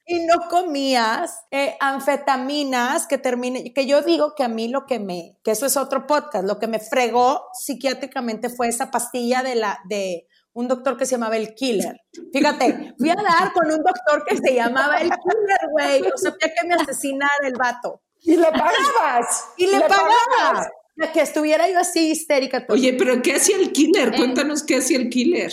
[0.06, 5.00] y no comías eh, anfetaminas que termine, que yo digo que a mí lo que
[5.00, 9.56] me, que eso es otro podcast, lo que me fregó psiquiátricamente fue esa pastilla de
[9.56, 10.28] la, de
[10.60, 12.00] un doctor que se llamaba el killer.
[12.34, 16.02] Fíjate, fui a dar con un doctor que se llamaba el killer, güey.
[16.14, 18.02] O sea, que me asesinara el vato.
[18.22, 19.46] Y le pagabas.
[19.58, 20.68] Y le, pagabas.
[21.14, 22.66] Que estuviera yo así histérica.
[22.70, 24.16] Oye, pero ¿qué hacía el killer?
[24.16, 25.52] Cuéntanos qué hacía el killer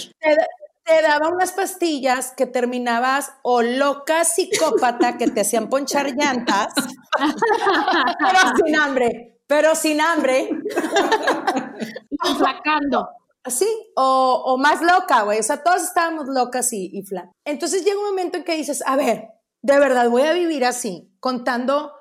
[0.87, 6.73] te daba unas pastillas que terminabas o loca psicópata que te hacían ponchar llantas,
[7.19, 10.49] pero sin hambre, pero sin hambre.
[12.39, 13.09] Flacando.
[13.49, 15.39] Sí, o, o, más loca, güey.
[15.39, 17.31] O sea, todos estábamos locas y, y flan.
[17.45, 19.29] Entonces llega un momento en que dices, a ver,
[19.63, 21.93] de verdad voy a vivir así, contando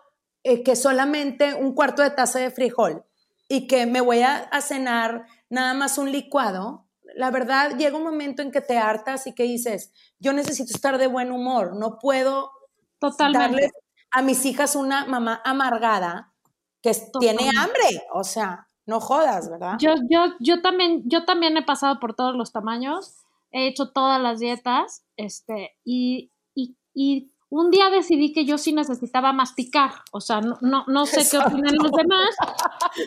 [0.44, 3.06] eh, que solamente un cuarto de taza de frijol
[3.48, 8.04] y que me voy a, a cenar nada más un licuado la verdad llega un
[8.04, 11.98] momento en que te hartas y que dices, yo necesito estar de buen humor, no
[12.00, 12.52] puedo
[13.34, 13.72] darle
[14.12, 16.34] a mis hijas una mamá amargada
[16.82, 19.78] que tiene hambre, o sea, no jodas, ¿verdad?
[19.80, 24.22] Yo, yo, yo también, yo también he pasado por todos los tamaños, he hecho todas
[24.22, 30.22] las dietas, este, y, y, y un día decidí que yo sí necesitaba masticar, o
[30.22, 32.36] sea, no, no, no sé qué opinan los demás,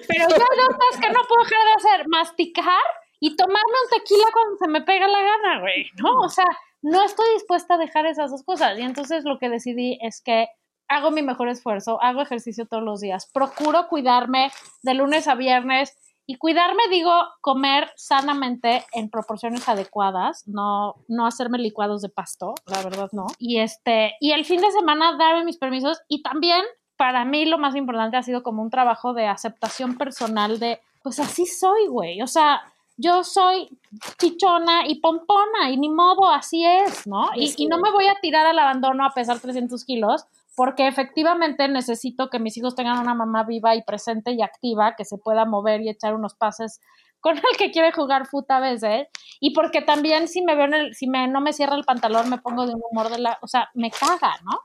[0.08, 2.82] pero yo hay que no puedo dejar de hacer, masticar
[3.20, 6.20] y tomarme un tequila cuando se me pega la gana, güey, ¿no?
[6.20, 6.46] O sea,
[6.82, 8.78] no estoy dispuesta a dejar esas dos cosas.
[8.78, 10.48] Y entonces lo que decidí es que
[10.88, 14.50] hago mi mejor esfuerzo, hago ejercicio todos los días, procuro cuidarme
[14.82, 15.96] de lunes a viernes.
[16.30, 22.82] Y cuidarme, digo, comer sanamente en proporciones adecuadas, no, no hacerme licuados de pasto, la
[22.82, 23.28] verdad no.
[23.38, 26.62] Y este, y el fin de semana darme mis permisos y también
[26.98, 31.18] para mí lo más importante ha sido como un trabajo de aceptación personal de, pues
[31.18, 32.20] así soy, güey.
[32.20, 32.60] O sea,
[32.98, 33.70] yo soy
[34.18, 37.30] chichona y pompona y ni modo, así es, ¿no?
[37.36, 40.26] Y, no me voy a tirar al abandono a pesar 300 kilos
[40.58, 45.04] porque efectivamente necesito que mis hijos tengan una mamá viva y presente y activa, que
[45.04, 46.80] se pueda mover y echar unos pases
[47.20, 49.06] con el que quiere jugar fútbol a veces,
[49.38, 52.28] y porque también si me veo en el, si me, no me cierra el pantalón,
[52.28, 54.58] me pongo de un humor de la, o sea, me caga, ¿no?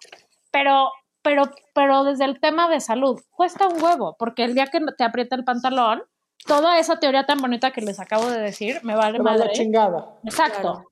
[0.50, 0.90] Pero,
[1.22, 1.44] pero,
[1.76, 5.36] pero desde el tema de salud, cuesta un huevo, porque el día que te aprieta
[5.36, 6.02] el pantalón,
[6.48, 9.52] toda esa teoría tan bonita que les acabo de decir me vale madre.
[9.54, 10.18] chingada.
[10.24, 10.86] Exacto.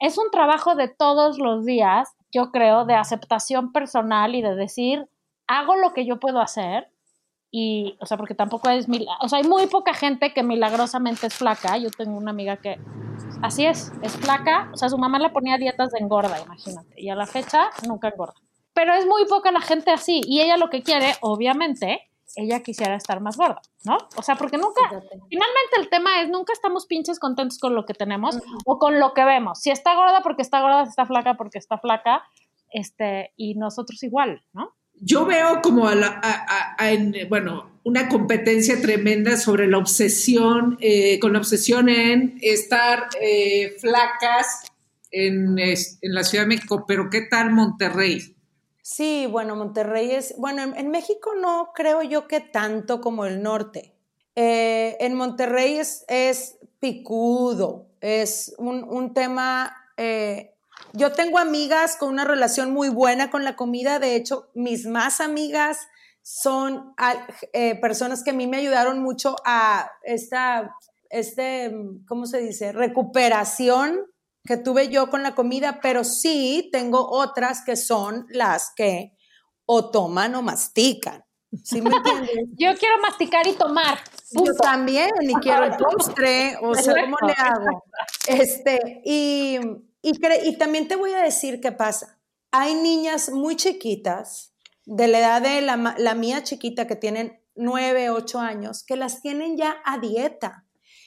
[0.00, 5.08] Es un trabajo de todos los días, yo creo, de aceptación personal y de decir,
[5.46, 6.88] hago lo que yo puedo hacer.
[7.50, 8.88] Y, o sea, porque tampoco es,
[9.20, 11.78] o sea, hay muy poca gente que milagrosamente es flaca.
[11.78, 12.80] Yo tengo una amiga que
[13.42, 14.70] así es, es flaca.
[14.74, 17.00] O sea, su mamá la ponía dietas de engorda, imagínate.
[17.00, 18.34] Y a la fecha nunca engorda.
[18.72, 20.20] Pero es muy poca la gente así.
[20.26, 23.96] Y ella lo que quiere, obviamente, ella quisiera estar más gorda, ¿no?
[24.16, 27.94] O sea, porque nunca, finalmente el tema es, nunca estamos pinches contentos con lo que
[27.94, 29.60] tenemos o con lo que vemos.
[29.60, 32.22] Si está gorda porque está gorda, si está flaca porque está flaca,
[32.72, 34.74] este, y nosotros igual, ¿no?
[35.00, 36.20] Yo veo como, a la,
[37.28, 44.70] bueno, una competencia tremenda sobre la obsesión, eh, con la obsesión en estar eh, flacas
[45.10, 48.34] en, en la Ciudad de México, pero ¿qué tal Monterrey?
[48.86, 53.94] Sí, bueno, Monterrey es, bueno, en, México no creo yo que tanto como el norte.
[54.34, 60.52] Eh, en Monterrey es, es picudo, es un, tema, eh,
[60.92, 65.22] yo tengo amigas con una relación muy buena con la comida, de hecho, mis más
[65.22, 65.88] amigas
[66.20, 66.94] son
[67.54, 70.76] eh, personas que a mí me ayudaron mucho a esta,
[71.08, 71.74] este,
[72.06, 72.72] ¿cómo se dice?
[72.72, 74.13] Recuperación
[74.44, 79.16] que tuve yo con la comida, pero sí tengo otras que son las que
[79.66, 81.24] o toman o mastican.
[81.62, 82.30] ¿Sí me entiendes?
[82.58, 83.98] yo quiero masticar y tomar.
[84.32, 87.84] Yo también, y quiero el postre, o sea, ¿cómo le hago?
[88.26, 89.58] Este, y,
[90.02, 90.12] y,
[90.44, 92.18] y también te voy a decir qué pasa.
[92.50, 94.54] Hay niñas muy chiquitas
[94.86, 99.56] de la edad de la, mía chiquita que tienen nueve, ocho años, que las tienen
[99.56, 100.63] ya a dieta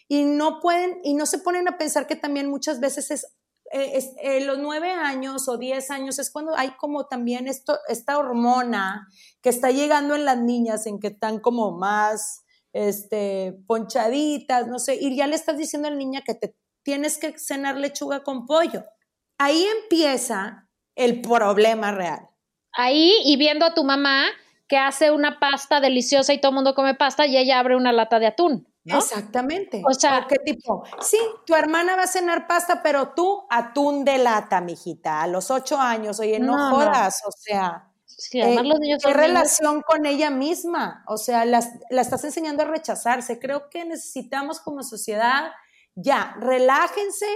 [0.07, 3.25] y no pueden y no se ponen a pensar que también muchas veces es,
[3.73, 8.17] eh, eh, los nueve años o diez años es cuando hay como también esto, esta
[8.17, 9.07] hormona
[9.41, 12.43] que está llegando en las niñas en que están como más
[12.73, 17.17] este, ponchaditas, no sé, y ya le estás diciendo a la niña que te tienes
[17.17, 18.83] que cenar lechuga con pollo.
[19.37, 22.29] Ahí empieza el problema real
[22.77, 24.27] ahí y viendo a tu mamá
[24.69, 27.91] que hace una pasta deliciosa y todo el mundo come pasta y ella abre una
[27.91, 28.67] lata de atún.
[28.95, 29.81] Exactamente.
[29.85, 30.83] O sea, ¿qué tipo?
[31.01, 35.51] Sí, tu hermana va a cenar pasta, pero tú atún de lata, mijita, a los
[35.51, 36.19] ocho años.
[36.19, 37.91] Oye, no, jodas, o sea.
[38.05, 41.03] Sí, además eh, los niños ¿Qué relación con ella misma?
[41.07, 43.39] O sea, la estás enseñando a rechazarse.
[43.39, 45.51] Creo que necesitamos como sociedad,
[45.95, 47.27] ya, relájense,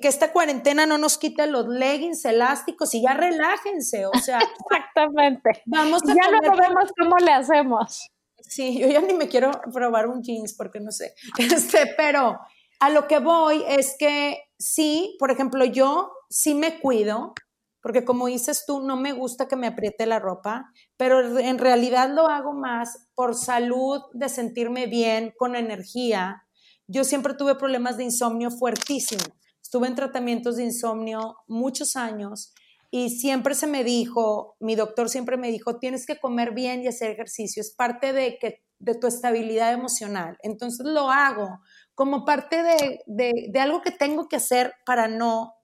[0.00, 4.38] que esta cuarentena no nos quite los leggings elásticos y ya relájense, o sea.
[4.70, 5.62] Exactamente.
[5.66, 8.08] Vamos a ya no vemos cómo le hacemos.
[8.54, 11.14] Sí, yo ya ni me quiero probar un jeans porque no sé.
[11.38, 12.38] Este, pero
[12.80, 17.32] a lo que voy es que sí, por ejemplo, yo sí me cuido,
[17.80, 22.10] porque como dices tú, no me gusta que me apriete la ropa, pero en realidad
[22.10, 26.42] lo hago más por salud, de sentirme bien, con energía.
[26.86, 29.32] Yo siempre tuve problemas de insomnio fuertísimos
[29.72, 32.52] Estuve en tratamientos de insomnio muchos años
[32.94, 36.88] y siempre se me dijo, mi doctor siempre me dijo, tienes que comer bien y
[36.88, 40.36] hacer ejercicio, es parte de, que, de tu estabilidad emocional.
[40.42, 41.60] Entonces lo hago
[41.94, 45.54] como parte de, de, algo que tengo que hacer para no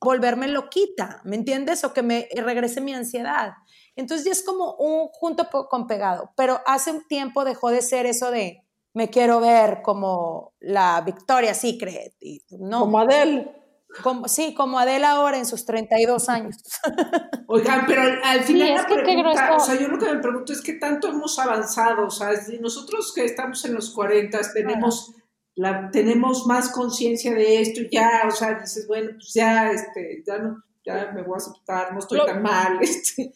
[0.00, 1.84] volverme loquita, ¿me entiendes?
[1.84, 3.52] O que me regrese mi ansiedad.
[3.94, 8.04] Entonces ya es como un junto con pegado, pero hace un tiempo dejó de ser
[8.04, 12.16] eso de me quiero ver como la Victoria Secret.
[12.50, 13.57] No, como Adele.
[14.02, 16.56] Como, sí, como Adele ahora en sus 32 años.
[17.46, 20.74] Oigan, pero al, final la pregunta, o sea, yo lo que me pregunto es qué
[20.74, 22.30] tanto hemos avanzado, o sea,
[22.60, 25.14] nosotros que estamos en los 40 tenemos,
[25.54, 30.38] la, tenemos más conciencia de esto ya, o sea, dices, bueno, pues ya, este, ya
[30.38, 33.32] no, ya me voy a aceptar, no estoy tan mal, este,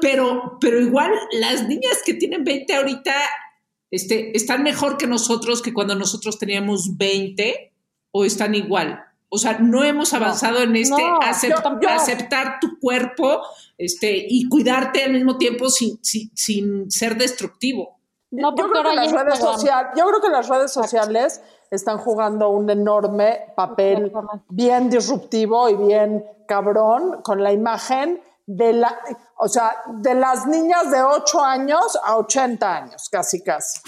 [0.00, 3.12] pero, pero igual las niñas que tienen 20 ahorita
[3.90, 7.72] este, ¿están mejor que nosotros que cuando nosotros teníamos 20
[8.10, 9.05] o están igual?
[9.28, 13.42] O sea, no hemos avanzado en este aceptar tu cuerpo
[13.76, 17.98] este, y cuidarte al mismo tiempo sin, sin, ser destructivo.
[18.30, 19.40] No, yo, creo que las redes
[19.96, 24.12] yo creo que las redes sociales están jugando un enorme papel
[24.48, 28.96] bien disruptivo y bien cabrón con la imagen de la,
[29.38, 33.80] o sea, de las niñas de 8 años a 80 años, casi, casi.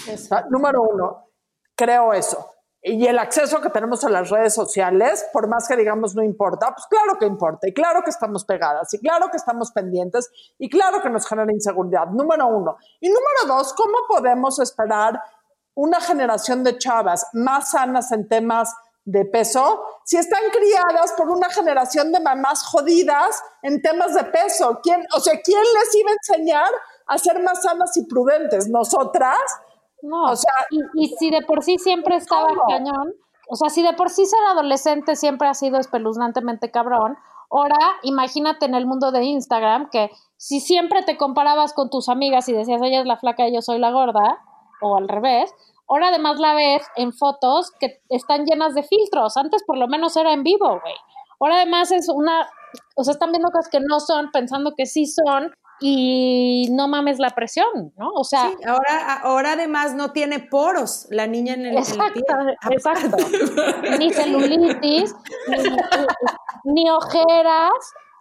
[0.49, 1.29] número uno,
[1.75, 2.51] creo eso.
[2.81, 6.73] Y el acceso que tenemos a las redes sociales, por más que digamos no importa,
[6.73, 10.69] pues claro que importa, y claro que estamos pegadas, y claro que estamos pendientes, y
[10.69, 12.77] claro que nos genera inseguridad, número uno.
[13.01, 15.21] Y número dos, ¿cómo podemos esperar
[15.73, 21.49] una generación de chavas más sanas en temas de peso si están criadas por una
[21.49, 24.79] generación de mamás jodidas en temas de peso?
[24.81, 26.71] ¿Quién, o sea, ¿quién les iba a enseñar
[27.07, 28.69] a ser más sanas y prudentes?
[28.69, 29.39] ¿Nosotras?
[30.01, 30.53] No, o sea,
[30.95, 33.13] y, si de por sí siempre estaba cañón,
[33.49, 37.17] o sea, si de por sí ser adolescente siempre ha sido espeluznantemente cabrón,
[37.51, 42.47] ahora imagínate en el mundo de Instagram que si siempre te comparabas con tus amigas
[42.47, 44.41] y decías ella es la flaca y yo soy la gorda,
[44.81, 45.53] o al revés,
[45.89, 49.35] Ahora además la ves en fotos que están llenas de filtros.
[49.37, 50.95] Antes por lo menos era en vivo, güey.
[51.39, 52.47] Ahora además es una,
[52.95, 57.19] o sea, están viendo cosas que no son, pensando que sí son y no mames
[57.19, 58.09] la presión, ¿no?
[58.13, 62.19] O sea, sí, ahora, ahora además no tiene poros la niña en el, exacto,
[62.69, 63.17] Exacto.
[63.99, 65.15] ni celulitis,
[66.63, 67.71] ni, ojeras,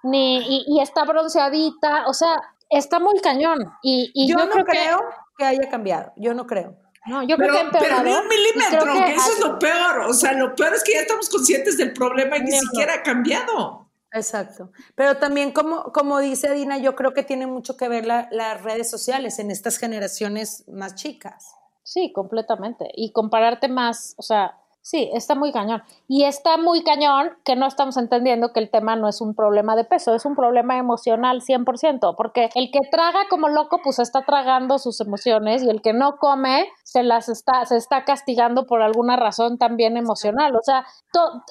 [0.02, 2.40] ni y, está bronceadita, o sea,
[2.70, 3.58] está muy cañón.
[3.82, 5.00] Y, yo, no creo
[5.36, 6.12] que haya cambiado.
[6.16, 6.76] Yo no creo.
[7.06, 10.00] No, yo creo que Pero ni un milímetro, que, eso es lo peor.
[10.00, 13.02] O sea, lo peor es que ya estamos conscientes del problema y ni siquiera ha
[13.02, 13.87] cambiado.
[14.12, 14.70] Exacto.
[14.94, 18.90] Pero también, como, como dice Dina, yo creo que tiene mucho que ver las redes
[18.90, 21.54] sociales en estas generaciones más chicas.
[21.82, 22.90] Sí, completamente.
[22.94, 24.56] Y compararte más, o sea,
[24.88, 25.82] Sí, está muy cañón.
[26.06, 29.76] Y está muy cañón que no estamos entendiendo que el tema no es un problema
[29.76, 34.22] de peso, es un problema emocional 100%, porque el que traga como loco, pues está
[34.22, 38.80] tragando sus emociones y el que no come se las está, se está castigando por
[38.80, 40.56] alguna razón también emocional.
[40.56, 40.86] O sea,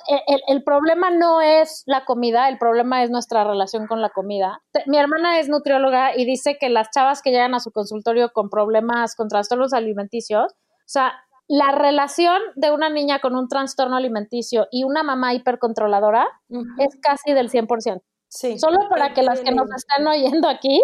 [0.07, 4.63] el, el, problema no es la comida, el problema es nuestra relación con la comida.
[4.87, 8.49] Mi hermana es nutrióloga y dice que las chavas que llegan a su consultorio con
[8.49, 11.13] problemas, con trastornos alimenticios, o sea,
[11.47, 17.33] la relación de una niña con un trastorno alimenticio y una mamá hipercontroladora es casi
[17.33, 18.01] del 100%.
[18.29, 18.59] Sí.
[18.59, 20.81] Solo para que las que nos están oyendo aquí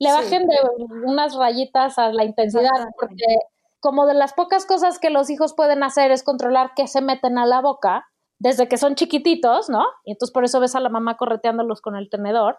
[0.00, 0.56] le bajen de
[1.04, 3.24] unas rayitas a la intensidad, porque
[3.78, 7.38] como de las pocas cosas que los hijos pueden hacer es controlar qué se meten
[7.38, 8.06] a la boca
[8.38, 9.84] desde que son chiquititos, ¿no?
[10.04, 12.58] Y entonces por eso ves a la mamá correteándolos con el tenedor.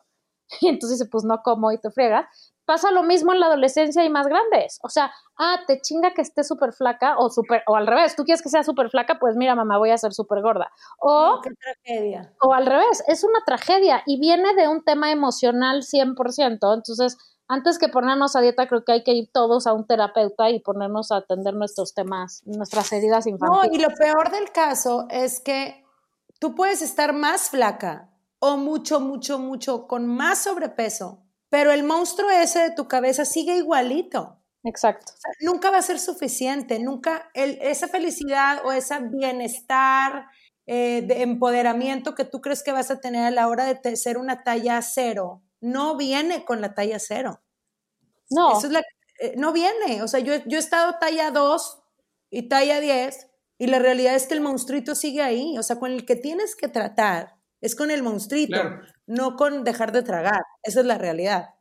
[0.61, 4.05] Y entonces dice, pues no como y te friegas pasa lo mismo en la adolescencia
[4.05, 4.79] y más grandes.
[4.81, 8.23] O sea, ah, te chinga que esté súper flaca o súper, o al revés, tú
[8.23, 10.71] quieres que sea súper flaca, pues mira, mamá, voy a ser súper gorda.
[10.97, 12.33] O, qué tragedia.
[12.41, 16.73] O al revés, es una tragedia y viene de un tema emocional 100%.
[16.73, 17.17] Entonces,
[17.49, 20.61] antes que ponernos a dieta, creo que hay que ir todos a un terapeuta y
[20.61, 23.69] ponernos a atender nuestros temas, nuestras heridas infantiles.
[23.69, 25.83] No, y lo peor del caso es que
[26.39, 32.31] tú puedes estar más flaca o mucho, mucho, mucho con más sobrepeso pero el monstruo
[32.31, 34.37] ese de tu cabeza sigue igualito.
[34.63, 35.13] Exacto.
[35.41, 40.27] nunca va a ser suficiente, nunca esa felicidad o ese bienestar
[40.67, 44.19] eh, de empoderamiento que tú crees que vas a tener a la hora de ser
[44.19, 47.41] una talla cero, no viene con la talla cero.
[48.29, 48.57] No.
[48.57, 48.83] Eso es la,
[49.19, 50.03] eh, no viene.
[50.03, 51.83] O sea, yo, yo he estado talla 2
[52.29, 53.27] y talla 10
[53.57, 55.57] y la realidad es que el monstruito sigue ahí.
[55.57, 58.57] O sea, con el que tienes que tratar es con el monstruito,
[59.11, 60.45] no con dejar de tragar.
[60.63, 61.55] Esa es la realidad.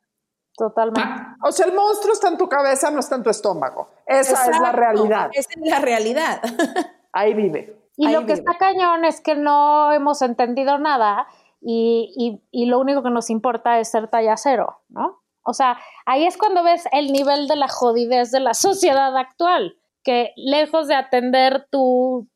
[0.57, 1.03] Totalmente.
[1.03, 3.89] Ah, o sea, el monstruo está en tu cabeza, no está en tu estómago.
[4.07, 5.31] Esa es la realidad.
[5.33, 6.41] Esa es la realidad.
[7.13, 7.77] Ahí vive.
[7.97, 11.27] Y lo que está cañón es que no hemos entendido nada
[11.61, 15.23] y, y, lo único que nos importa es ser talla cero, ¿no?
[15.43, 19.77] O sea, ahí es cuando ves el nivel de la jodidez de la sociedad actual,
[20.03, 22.29] que lejos de atender tu,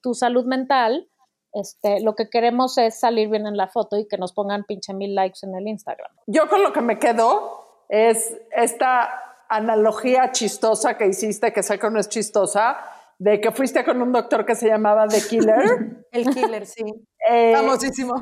[0.00, 1.10] tu salud mental,
[1.52, 4.94] este, lo que queremos es salir bien en la foto y que nos pongan pinche
[4.94, 6.10] mil likes en el Instagram.
[6.26, 9.08] Yo con lo que me quedo es esta
[9.48, 12.78] analogía chistosa que hiciste, que sé que no es chistosa,
[13.18, 16.06] de que fuiste con un doctor que se llamaba The Killer.
[16.12, 16.84] el Killer, sí.
[17.28, 18.14] Eh, Famosísimo.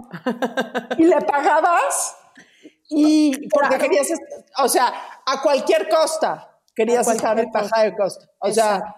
[0.97, 2.16] y le pagabas
[2.89, 4.09] y porque querías,
[4.59, 4.93] o sea,
[5.26, 8.26] a cualquier costa querías estar en paja de costa.
[8.41, 8.97] O sea,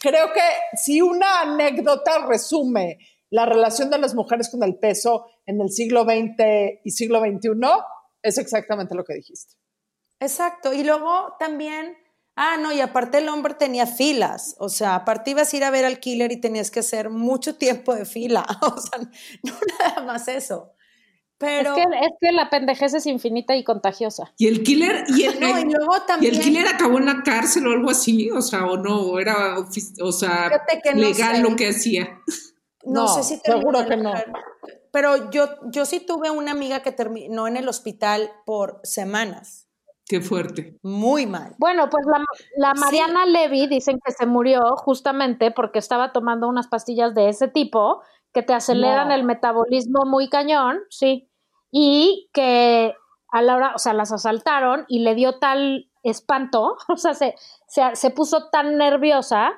[0.00, 0.42] creo que
[0.74, 2.98] si una anécdota resume
[3.30, 7.50] la relación de las mujeres con el peso en el siglo XX y siglo XXI
[8.22, 9.54] es exactamente lo que dijiste.
[10.20, 10.72] Exacto.
[10.72, 11.96] Y luego también,
[12.36, 14.56] ah, no, y aparte el hombre tenía filas.
[14.58, 17.56] O sea, aparte ibas a ir a ver al killer y tenías que hacer mucho
[17.56, 18.46] tiempo de fila.
[18.62, 18.98] O sea,
[19.42, 20.72] no nada más eso.
[21.38, 21.76] Pero...
[21.76, 24.32] Es que, es que la pendejez es infinita y contagiosa.
[24.38, 25.38] Y el killer, y el,
[26.20, 29.58] y el killer acabó en la cárcel o algo así, o sea, o no, era,
[29.58, 30.50] o sea,
[30.94, 32.22] legal lo que hacía.
[32.86, 34.12] No, sé si seguro que no.
[34.92, 39.68] Pero yo, yo sí tuve una amiga que terminó en el hospital por semanas.
[40.08, 40.78] Qué fuerte.
[40.82, 41.54] Muy mal.
[41.58, 42.06] Bueno, pues
[42.56, 47.48] la, Mariana Levy dicen que se murió justamente porque estaba tomando unas pastillas de ese
[47.48, 51.28] tipo que te aceleran el metabolismo muy cañón, sí,
[51.72, 52.94] y que
[53.32, 57.34] a la hora, o sea, las asaltaron y le dio tal espanto, o sea, se,
[57.66, 59.54] se puso tan nerviosa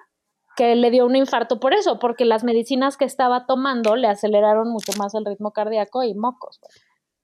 [0.59, 4.69] que le dio un infarto por eso, porque las medicinas que estaba tomando le aceleraron
[4.69, 6.59] mucho más el ritmo cardíaco y mocos.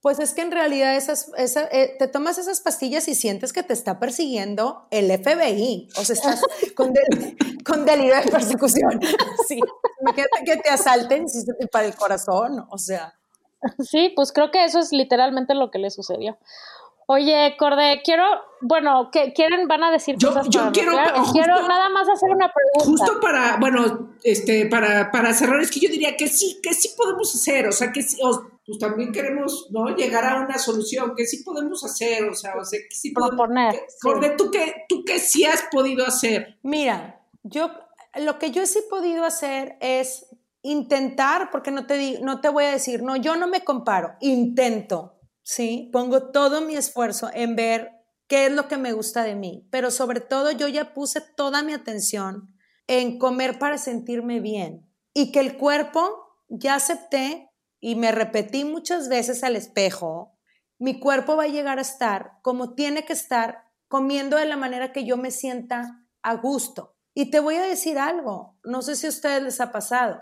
[0.01, 3.73] Pues es que en realidad esas, eh, te tomas esas pastillas y sientes que te
[3.73, 5.89] está persiguiendo el FBI.
[5.99, 6.43] O sea, estás
[6.77, 6.93] con,
[7.65, 9.01] con delirio de persecución.
[9.49, 9.59] Sí.
[10.01, 11.27] Imagínate que te asalten
[11.73, 12.65] para el corazón.
[12.71, 13.15] O sea.
[13.81, 16.39] Sí, pues creo que eso es literalmente lo que le sucedió.
[17.07, 18.25] Oye, Corde, quiero,
[18.63, 20.93] bueno, que quieren, van a decir yo, cosas yo quiero,
[21.33, 23.05] quiero nada más hacer una pregunta.
[23.05, 26.91] Justo para, bueno, este, para, para cerrar, es que yo diría que sí, que sí
[26.97, 28.17] podemos hacer, o sea, que sí,
[28.67, 29.95] pues también queremos, ¿no?
[29.95, 33.37] Llegar a una solución, que sí podemos hacer, o sea, o sea, que sí podemos.
[33.37, 33.83] Proponer.
[34.01, 36.59] Corde, ¿tú qué, tú qué sí has podido hacer?
[36.63, 37.71] Mira, yo,
[38.17, 40.27] lo que yo sí he podido hacer es
[40.63, 45.14] intentar, porque no te, no te voy a decir, no, yo no me comparo, intento
[45.45, 45.91] ¿sí?
[45.93, 47.93] Pongo todo mi esfuerzo en ver
[48.27, 51.63] qué es lo que me gusta de mí, pero sobre todo yo ya puse toda
[51.63, 52.57] mi atención
[52.89, 59.09] en comer para sentirme bien y que el cuerpo ya acepté y me repetí muchas
[59.09, 60.39] veces al espejo,
[60.79, 64.93] mi cuerpo va a llegar a estar como tiene que estar comiendo de la manera
[64.93, 66.97] que yo me sienta a gusto.
[67.15, 70.19] Y te voy a decir algo, no sé si a ustedes les ha pasado,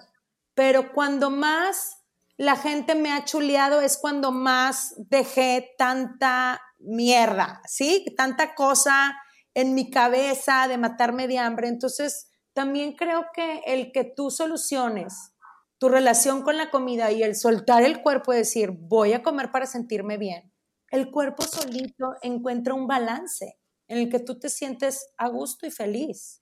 [0.55, 2.02] pero cuando más
[2.37, 8.05] la gente me ha chuleado es cuando más dejé tanta mierda, ¿sí?
[8.17, 9.15] Tanta cosa
[9.55, 11.69] en mi cabeza de matarme de hambre.
[11.69, 15.33] Entonces, también creo que el que tú soluciones
[15.79, 19.51] tu relación con la comida y el soltar el cuerpo y decir, voy a comer
[19.51, 20.53] para sentirme bien,
[20.93, 23.59] el cuerpo solito encuentra un balance
[23.89, 26.41] en el que tú te sientes a gusto y feliz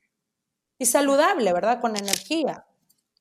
[0.78, 1.80] y saludable, ¿verdad?
[1.80, 2.66] Con energía.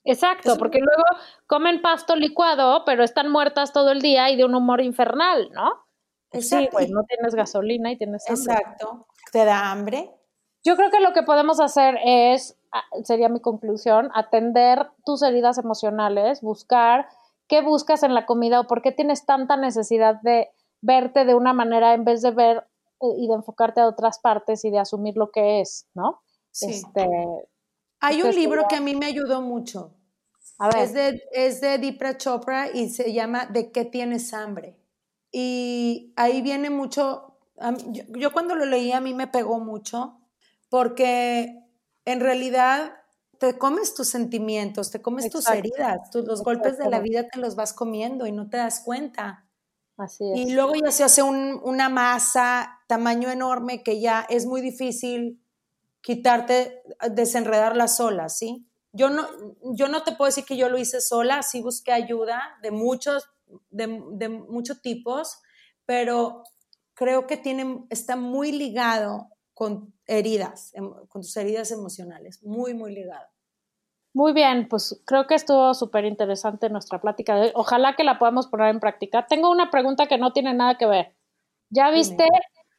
[0.03, 1.03] Exacto, porque luego
[1.45, 5.73] comen pasto licuado, pero están muertas todo el día y de un humor infernal, ¿no?
[6.31, 6.65] Exacto.
[6.65, 8.53] Sí, pues no tienes gasolina y tienes hambre.
[8.53, 9.07] Exacto.
[9.31, 10.11] Te da hambre.
[10.63, 15.57] Yo creo que lo que podemos hacer es, ah, sería mi conclusión, atender tus heridas
[15.57, 17.07] emocionales, buscar
[17.47, 20.49] qué buscas en la comida o por qué tienes tanta necesidad de
[20.81, 22.67] verte de una manera en vez de ver
[23.01, 26.21] eh, y de enfocarte a otras partes y de asumir lo que es, ¿no?
[26.51, 26.69] Sí.
[26.69, 27.07] Este,
[28.01, 29.95] Hay un libro que a mí me ayudó mucho.
[30.59, 34.77] a ver, Es de, es de Deepak Chopra y se llama ¿De qué tienes hambre?
[35.31, 37.37] Y ahí viene mucho,
[37.91, 40.19] yo, yo cuando lo leí a mí me pegó mucho
[40.69, 41.55] porque
[42.05, 42.93] en realidad
[43.39, 47.39] te comes tus sentimientos, te comes tus heridas, tus- los golpes de la vida te
[47.39, 49.47] los vas comiendo y no te das cuenta.
[49.97, 50.39] así es.
[50.39, 55.41] Y luego ya se hace un- una masa tamaño enorme que ya es muy difícil
[56.01, 56.81] quitarte,
[57.11, 58.65] desenredarla sola, ¿sí?
[58.91, 59.27] Yo no,
[59.75, 63.29] yo no te puedo decir que yo lo hice sola, sí busqué ayuda de muchos,
[63.69, 65.39] de, de muchos tipos,
[65.85, 66.43] pero
[66.93, 72.93] creo que tiene, está muy ligado con heridas, em- con tus heridas emocionales, muy, muy
[72.95, 73.27] ligado.
[74.13, 77.51] Muy bien, pues creo que estuvo súper interesante nuestra plática de hoy.
[77.53, 79.27] Ojalá que la podamos poner en práctica.
[79.27, 81.15] Tengo una pregunta que no tiene nada que ver.
[81.69, 82.27] ¿Ya viste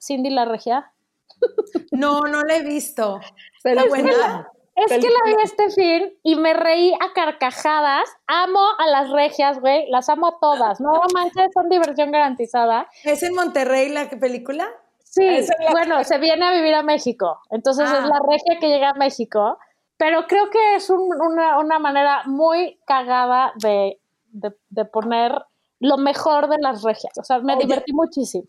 [0.01, 0.93] Cindy la Regia?
[1.91, 3.21] No, no la he visto.
[3.63, 8.09] Pero Es que la- Es que la vi este fin y me reí a carcajadas.
[8.27, 9.91] Amo a las regias, güey.
[9.91, 10.81] Las amo a todas.
[10.81, 12.89] No manches, son diversión garantizada.
[13.05, 14.67] ¿Es en Monterrey la película?
[15.05, 17.41] Sí, es bueno, se viene a vivir a México.
[17.51, 17.99] Entonces Ah.
[17.99, 19.59] es la regia que llega a México.
[19.99, 24.01] Pero creo que es un- una, una manera muy cagada de,
[24.33, 25.35] de- de poner
[25.81, 27.13] lo mejor de las regias.
[27.19, 27.65] O sea, me Oye.
[27.67, 28.45] divertí muchísimo.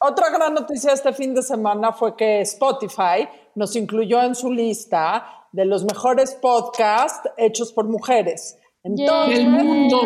[0.00, 5.46] Otra, gran noticia este fin de semana fue que Spotify nos incluyó en su lista
[5.52, 8.56] de los mejores podcasts hechos por mujeres.
[8.82, 10.00] Entonces, Del mundo.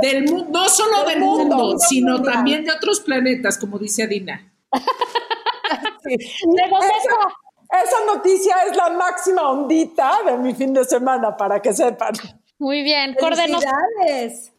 [0.00, 2.34] Del mu- no solo Del del mundo, mundo, mundo sino mundial.
[2.34, 4.52] también de otros planetas, como dice Adina.
[6.04, 12.12] Esa- Esa noticia es la máxima ondita de mi fin de semana, para que sepan.
[12.60, 13.64] Muy bien, Corde, nos,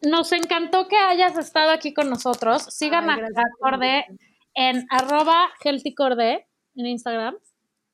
[0.02, 2.64] nos encantó que hayas estado aquí con nosotros.
[2.64, 4.06] Sigan Ay, a, Corde
[4.54, 7.36] en arroba healthycorde en Instagram.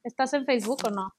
[0.03, 1.15] ¿Estás en Facebook o no?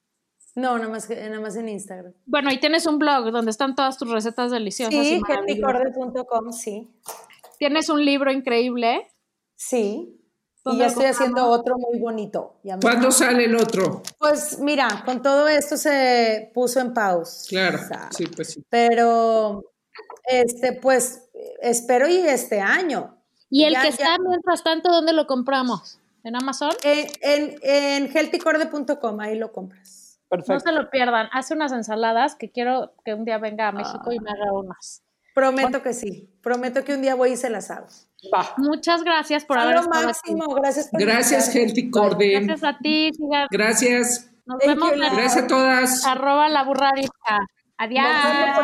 [0.56, 2.14] No, nada más, nada más en Instagram.
[2.26, 5.06] Bueno, y tienes un blog donde están todas tus recetas deliciosas.
[5.06, 6.90] Sí, healthycorde.com, sí.
[7.60, 9.08] Tienes un libro increíble.
[9.56, 10.19] Sí.
[10.60, 12.56] Y ¿Dónde ya estoy haciendo otro muy bonito.
[12.64, 14.04] Ya me- ¿Cuándo sale el otro?
[14.20, 17.46] Pues mira, con todo esto se puso en pausa.
[17.50, 17.80] Claro,
[18.12, 18.64] sí, pues sí.
[18.70, 19.64] Pero,
[20.26, 21.30] este, pues,
[21.62, 23.16] espero y este año.
[23.50, 23.96] Y el Ya, que ya.
[23.96, 26.00] está, mientras tanto, ¿dónde lo compramos?
[26.24, 26.72] ¿En Amazon?
[26.84, 30.20] En, en, en healthycorde.com, ahí lo compras.
[30.24, 30.60] No Perfecto.
[30.60, 31.28] se lo pierdan.
[31.32, 35.02] Hace unas ensaladas que quiero que un día venga a México y me haga unas.
[35.34, 36.30] Prometo que sí.
[36.44, 37.88] Prometo que un día voy y se las hago.
[38.34, 38.54] Va.
[38.58, 40.44] Muchas gracias por haber estado máximo.
[40.44, 40.54] aquí.
[40.62, 41.56] Gracias por Gracias.
[41.56, 42.40] Healthy Corde.
[42.42, 43.12] Gracias a ti.
[43.50, 44.30] Gracias.
[44.46, 44.92] Nos Thank vemos.
[44.98, 46.06] Gracias a todas.
[46.06, 47.40] arroba la burra arisca.
[47.78, 48.04] Adiós.
[48.04, 48.58] Nos vemos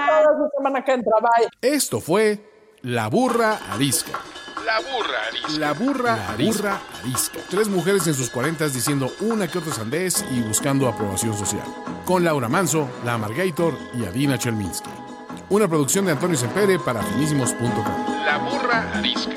[0.61, 1.45] la.
[1.61, 2.51] Esto fue
[2.81, 4.19] La Burra Arisca.
[4.65, 5.59] La burra arisca.
[5.59, 6.81] La burra, arisca.
[7.01, 7.39] arisca.
[7.49, 11.63] Tres mujeres en sus cuarentas diciendo una que otra sandez y buscando aprobación social.
[12.03, 14.89] Con Laura Manso, La Amargator y Adina Chelminsky.
[15.49, 18.25] Una producción de Antonio Sempere para finísimos.com.
[18.25, 19.31] La burra arisca.